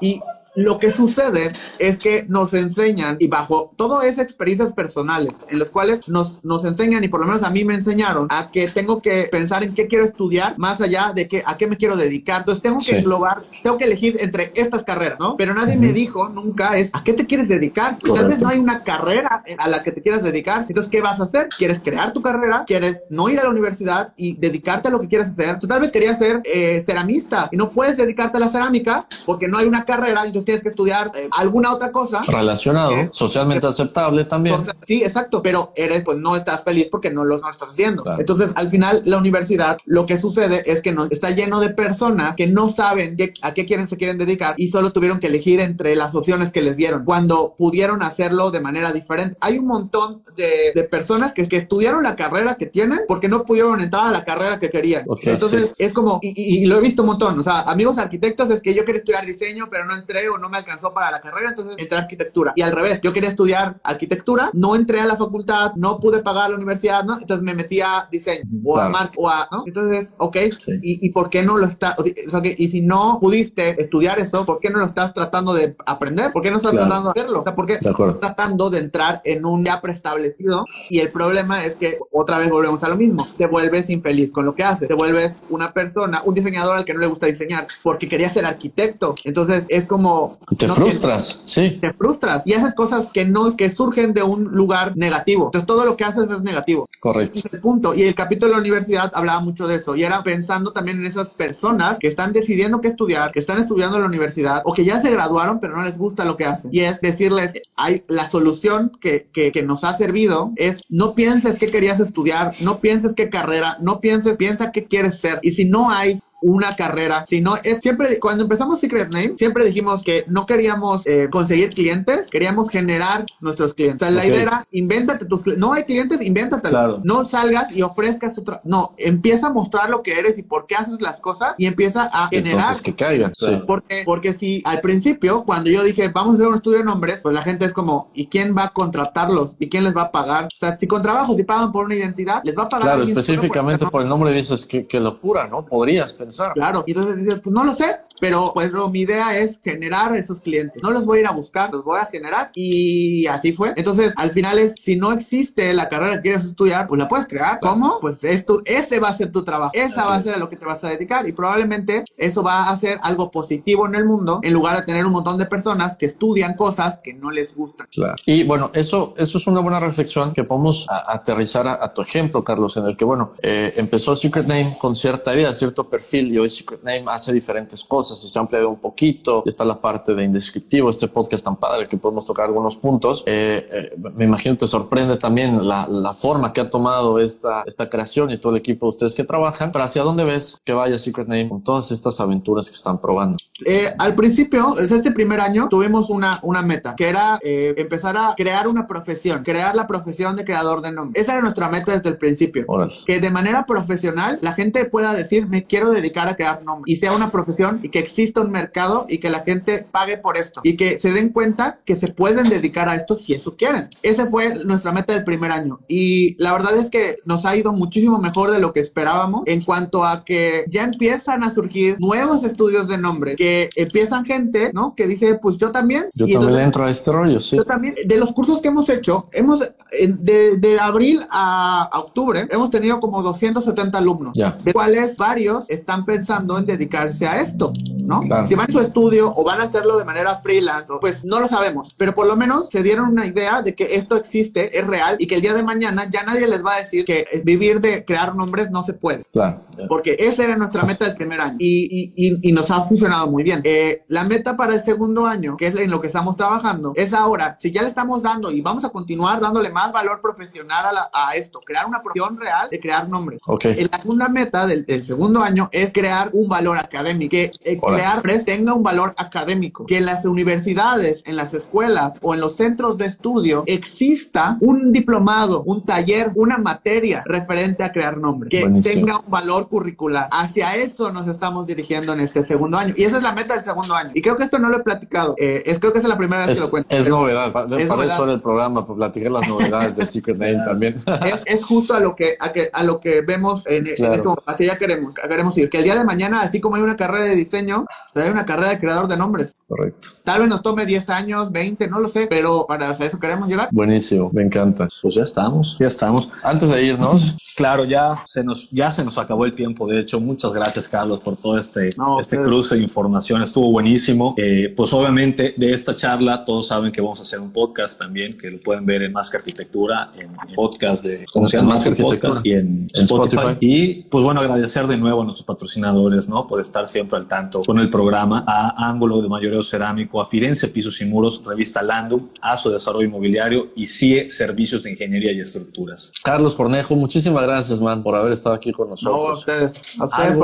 [0.02, 0.22] Y
[0.60, 5.70] lo que sucede es que nos enseñan, y bajo todas esas experiencias personales, en las
[5.70, 9.02] cuales nos, nos enseñan, y por lo menos a mí me enseñaron, a que tengo
[9.02, 12.42] que pensar en qué quiero estudiar, más allá de que, a qué me quiero dedicar.
[12.42, 15.38] Entonces tengo que englobar, tengo que elegir entre estas carreras, ¿no?
[15.38, 17.98] Pero nadie me dijo nunca es, ¿a qué te quieres dedicar?
[18.00, 20.66] Tal vez no hay una carrera a la que te quieras dedicar.
[20.68, 21.48] Entonces, ¿qué vas a hacer?
[21.58, 22.66] ¿Quieres crear tu carrera?
[22.68, 25.46] ¿Quieres no ir a la universidad y dedicarte a lo que quieres hacer?
[25.46, 29.48] Entonces, tal vez querías ser eh, ceramista y no puedes dedicarte a la cerámica porque
[29.48, 32.22] no hay una carrera, entonces tienes que estudiar eh, alguna otra cosa.
[32.28, 34.56] Relacionado, eh, socialmente aceptable también.
[34.82, 38.04] sí, exacto, pero eres, pues no estás feliz porque no lo, estás haciendo.
[38.18, 42.36] Entonces, al final, la universidad, lo que sucede es que no, está lleno de personas
[42.36, 45.96] que no saben a qué quieren, se quieren dedicar y solo tuvieron que elegir entre
[45.96, 49.38] las opciones que les dieron cuando pudieron hacerlo de manera diferente.
[49.42, 53.44] Hay un montón de, de personas que, que, estudiaron la carrera que tienen porque no
[53.44, 55.06] pudieron entrar a la carrera que querían.
[55.24, 58.62] Entonces, es como, y, y, lo he visto un montón, o sea, amigos arquitectos es
[58.62, 61.50] que yo quería estudiar diseño, pero no entré o no me alcanzó para la carrera,
[61.50, 62.54] entonces entré a arquitectura.
[62.56, 66.50] Y al revés, yo quería estudiar arquitectura, no entré a la facultad, no pude pagar
[66.50, 67.20] la universidad, ¿no?
[67.20, 69.64] Entonces me metí a diseño o a marketing, o a, ¿no?
[69.66, 70.38] Entonces, ok,
[70.82, 71.96] ¿Y, ¿Y, por qué no lo está?
[71.98, 75.76] O sea, y si no pudiste estudiar eso, ¿por qué no lo estás tratando de
[75.86, 76.32] aprender?
[76.32, 77.42] ¿Por qué no estás tratando de hacerlo?
[77.42, 80.66] O sea, ¿por qué estás tratando de entrar en un ya preestablecido?
[80.90, 84.46] Y el problema es que otra vez volvemos a lo mismo, te vuelves infeliz con
[84.46, 87.68] lo que haces, te vuelves una persona, un diseñador al que no le gusta diseñar
[87.84, 89.16] porque quería ser arquitecto.
[89.24, 90.19] Entonces es como
[90.58, 91.78] te frustras, sí.
[91.82, 95.46] Te frustras y haces cosas que no, que surgen de un lugar negativo.
[95.46, 96.86] Entonces todo lo que haces es negativo.
[97.00, 97.40] Correcto.
[97.40, 97.94] Y el punto.
[97.94, 101.06] Y el capítulo de la universidad hablaba mucho de eso y era pensando también en
[101.06, 104.86] esas personas que están decidiendo qué estudiar, que están estudiando en la universidad o que
[104.86, 106.72] ya se graduaron pero no les gusta lo que hacen.
[106.74, 111.58] Y es decirles, hay la solución que, que, que nos ha servido es no pienses
[111.58, 115.40] qué querías estudiar, no pienses qué carrera, no pienses, piensa qué quieres ser.
[115.42, 120.04] Y si no hay una carrera, sino es siempre, cuando empezamos Secret Name, siempre dijimos
[120.04, 124.08] que no queríamos eh, conseguir clientes, queríamos generar nuestros clientes.
[124.08, 125.60] O sea, la idea era, invéntate tus clientes.
[125.60, 126.70] No hay clientes, invéntate.
[127.04, 130.76] No salgas y ofrezcas tu No, empieza a mostrar lo que eres y por qué
[130.76, 132.60] haces las cosas y empieza a generar.
[132.60, 133.34] Entonces que caigan.
[133.36, 133.62] Sí.
[133.68, 137.22] Porque, porque si al principio, cuando yo dije, vamos a hacer un estudio de nombres,
[137.22, 139.56] pues la gente es como, ¿y quién va a contratarlos?
[139.60, 140.46] ¿Y quién les va a pagar?
[140.46, 142.88] O sea, si con trabajo, si pagan por una identidad, les va a pagar.
[142.88, 145.66] Claro, específicamente por, el nombre dices que, que locura, ¿no?
[145.66, 149.60] Podrías pensar Claro, y entonces dices, pues no lo sé, pero pues mi idea es
[149.64, 150.82] generar esos clientes.
[150.84, 153.74] No los voy a ir a buscar, los voy a generar y así fue.
[153.76, 157.28] Entonces, al final es, si no existe la carrera que quieres estudiar, pues la puedes
[157.28, 157.60] crear.
[157.62, 157.98] ¿Cómo?
[158.00, 159.72] Pues esto, ese va a ser tu trabajo.
[159.74, 162.70] Esa va a ser a lo que te vas a dedicar y probablemente eso va
[162.70, 165.98] a ser algo positivo en el mundo en lugar de tener un montón de personas
[165.98, 167.88] que estudian cosas que no les gustan.
[167.92, 168.16] Claro.
[168.26, 172.78] Y bueno, eso, eso es una buena reflexión que podemos aterrizar a, tu ejemplo, Carlos,
[172.78, 176.50] en el que, bueno, eh, empezó Secret Name con cierta vida, cierto perfil y hoy
[176.50, 179.44] Secret Name hace diferentes cosas y se ha ampliado un poquito.
[179.46, 183.24] Está la parte de indescriptivo, este podcast tan padre que podemos tocar algunos puntos.
[183.26, 187.90] Eh, eh, me imagino te sorprende también la, la, forma que ha tomado esta, esta
[187.90, 189.72] creación y todo el equipo de ustedes que trabajan.
[189.72, 193.38] Pero hacia dónde ves que vaya Secret Name con todas estas aventuras que están probando?
[193.66, 198.68] Eh, al principio, este primer año, tuvimos una, una meta que era empezar a crear
[198.68, 201.20] una profesión, crear la profesión de creador de nombre.
[201.20, 202.66] Esa era nuestra meta desde el principio.
[203.06, 206.96] Que de manera profesional la gente pueda decir, me quiero dedicar a crear nombre y
[206.96, 210.38] sea una profesión y que que exista un mercado y que la gente pague por
[210.38, 213.90] esto y que se den cuenta que se pueden dedicar a esto si eso quieren.
[214.04, 217.74] Esa fue nuestra meta del primer año y la verdad es que nos ha ido
[217.74, 222.44] muchísimo mejor de lo que esperábamos en cuanto a que ya empiezan a surgir nuevos
[222.44, 224.96] estudios de nombre, que empiezan gente, ¿no?
[224.96, 226.06] Que dice, pues yo también.
[226.16, 227.58] Yo también entro a este rollo, sí.
[227.58, 232.70] Yo también, de los cursos que hemos hecho, hemos, de, de abril a, octubre, hemos
[232.70, 238.22] tenido como 270 alumnos, de cuales varios están pensando en dedicarse a esto, ¿no?
[238.46, 241.48] Si van a su estudio o van a hacerlo de manera freelance, pues no lo
[241.48, 245.18] sabemos, pero por lo menos se dieron una idea de que esto existe, es real
[245.20, 248.06] y que el día de mañana ya nadie les va a decir que vivir de
[248.06, 249.22] crear nombres no se puede.
[249.32, 249.62] Claro.
[249.88, 253.44] Porque esa era nuestra meta del primer año y, y, y nos ha funcionado muy
[253.44, 253.62] bien.
[253.64, 257.14] Eh, la meta para el segundo año, que es en lo que estamos trabajando, es
[257.14, 261.10] ahora, si ya le estamos dando y vamos a continuar dándole más valor profesional a,
[261.14, 263.42] a esto, crear una profesión real de crear nombres.
[263.46, 263.88] Okay.
[263.92, 268.22] La segunda meta del, del, segundo año es crear un valor académico, que eh, crear
[268.46, 272.98] tenga un valor académico, que en las universidades, en las escuelas o en los centros
[272.98, 279.20] de estudio exista un diplomado, un taller, una materia referente a crear nombres, que tenga
[279.20, 280.30] un valor curricular.
[280.32, 282.94] Hacia eso nos estamos dirigiendo en este segundo año.
[282.98, 284.12] Y esa es la meta del segundo año.
[284.14, 286.46] Y creo que esto no lo he platicado, eh, es, creo que es la primera
[286.46, 286.96] vez que lo cuento.
[286.96, 291.00] Es novedad, para, eso era el programa, pues platicar las novedades de Secret Name también.
[291.26, 294.66] Es, es, justo a lo que a, que, a lo que vemos en, esto, así
[294.66, 297.36] ya queremos, queremos ir, que el día de mañana, así como hay una carrera de
[297.36, 297.69] diseño,
[298.16, 299.62] hay una carrera de creador de nombres.
[299.68, 300.10] Correcto.
[300.24, 303.70] Tal vez nos tome 10 años, 20, no lo sé, pero para eso queremos llegar.
[303.72, 304.88] Buenísimo, me encanta.
[305.02, 306.30] Pues ya estamos, ya estamos.
[306.44, 309.88] Antes de irnos, claro, ya se nos ya se nos acabó el tiempo.
[309.88, 311.90] De hecho, muchas gracias Carlos por todo este
[312.20, 313.42] este cruce de información.
[313.42, 314.34] Estuvo buenísimo.
[314.38, 318.38] Eh, pues obviamente de esta charla todos saben que vamos a hacer un podcast también
[318.38, 321.70] que lo pueden ver en Más que Arquitectura, en, podcast de ¿cómo se llama?
[321.70, 323.58] Más que Arquitectura y en, Spotify.
[323.60, 326.48] Y pues bueno agradecer de nuevo a nuestros patrocinadores, ¿no?
[326.48, 330.68] Por estar siempre al tanto con el programa, a Ángulo de Mayoreo Cerámico, a Firenze
[330.68, 335.40] Pisos y Muros, Revista Landum, a su Desarrollo Inmobiliario y CIE Servicios de Ingeniería y
[335.40, 336.14] Estructuras.
[336.24, 339.24] Carlos Cornejo, muchísimas gracias, man, por haber estado aquí con nosotros.
[339.24, 339.82] No, a ustedes.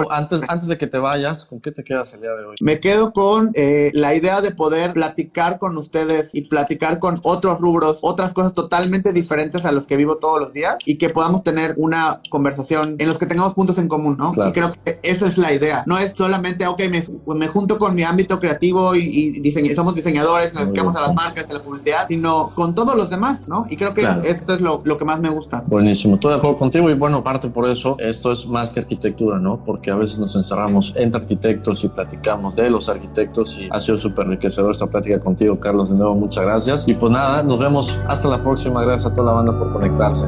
[0.10, 2.56] antes, antes de que te vayas, ¿con qué te quedas el día de hoy?
[2.60, 7.60] Me quedo con eh, la idea de poder platicar con ustedes y platicar con otros
[7.60, 11.43] rubros, otras cosas totalmente diferentes a los que vivo todos los días y que podamos
[11.43, 14.34] tener una conversación en los que tengamos puntos en común, ¿no?
[14.47, 15.84] Y creo que esa es la idea.
[15.86, 16.95] No es solamente, ok, me,
[17.28, 21.50] me junto con mi ámbito creativo y, y somos diseñadores, nos dedicamos a las marcas,
[21.50, 23.66] a la publicidad, sino con todos los demás, ¿no?
[23.70, 25.64] Y creo que esto es lo, lo, que más me gusta.
[25.68, 29.39] Buenísimo, estoy de acuerdo contigo y bueno, parte por eso, esto es más que arquitectura,
[29.39, 29.64] ¿no?
[29.64, 33.98] Porque a veces nos encerramos entre arquitectos y platicamos de los arquitectos y ha sido
[33.98, 35.89] súper enriquecedor esta plática contigo, Carlos.
[35.89, 36.88] De nuevo, muchas gracias.
[36.88, 38.82] Y pues nada, nos vemos hasta la próxima.
[38.82, 40.28] Gracias a toda la banda por conectarse.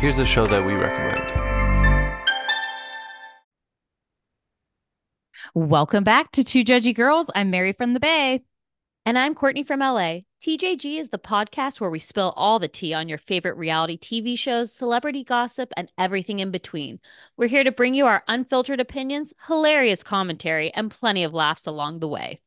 [0.00, 1.30] Here's a show that we recommend.
[5.54, 7.30] Welcome back to Two Judgy Girls.
[7.34, 8.42] I'm Mary from the Bay.
[9.04, 10.20] And I'm Courtney from LA.
[10.42, 14.38] TJG is the podcast where we spill all the tea on your favorite reality TV
[14.38, 16.98] shows, celebrity gossip, and everything in between.
[17.36, 21.98] We're here to bring you our unfiltered opinions, hilarious commentary, and plenty of laughs along
[21.98, 22.40] the way.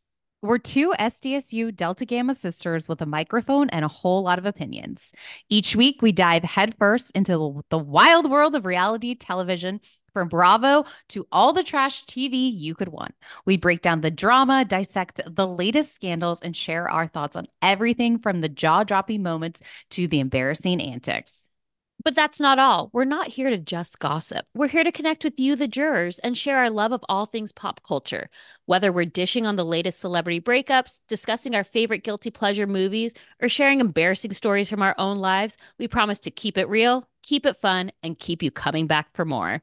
[0.43, 5.13] We're two SDSU Delta Gamma sisters with a microphone and a whole lot of opinions.
[5.47, 9.79] Each week, we dive headfirst into the wild world of reality television
[10.11, 13.15] from Bravo to all the trash TV you could want.
[13.45, 18.19] We break down the drama, dissect the latest scandals, and share our thoughts on everything
[18.19, 21.42] from the jaw dropping moments to the embarrassing antics.
[22.03, 22.89] But that's not all.
[22.91, 24.45] We're not here to just gossip.
[24.53, 27.51] We're here to connect with you, the jurors, and share our love of all things
[27.51, 28.29] pop culture.
[28.65, 33.47] Whether we're dishing on the latest celebrity breakups, discussing our favorite guilty pleasure movies, or
[33.47, 37.57] sharing embarrassing stories from our own lives, we promise to keep it real, keep it
[37.57, 39.61] fun, and keep you coming back for more.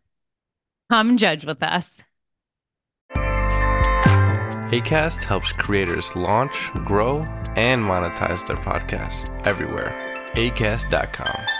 [0.89, 2.03] Come judge with us.
[4.70, 7.22] ACAST helps creators launch, grow,
[7.57, 9.93] and monetize their podcasts everywhere.
[10.35, 11.60] ACAST.com.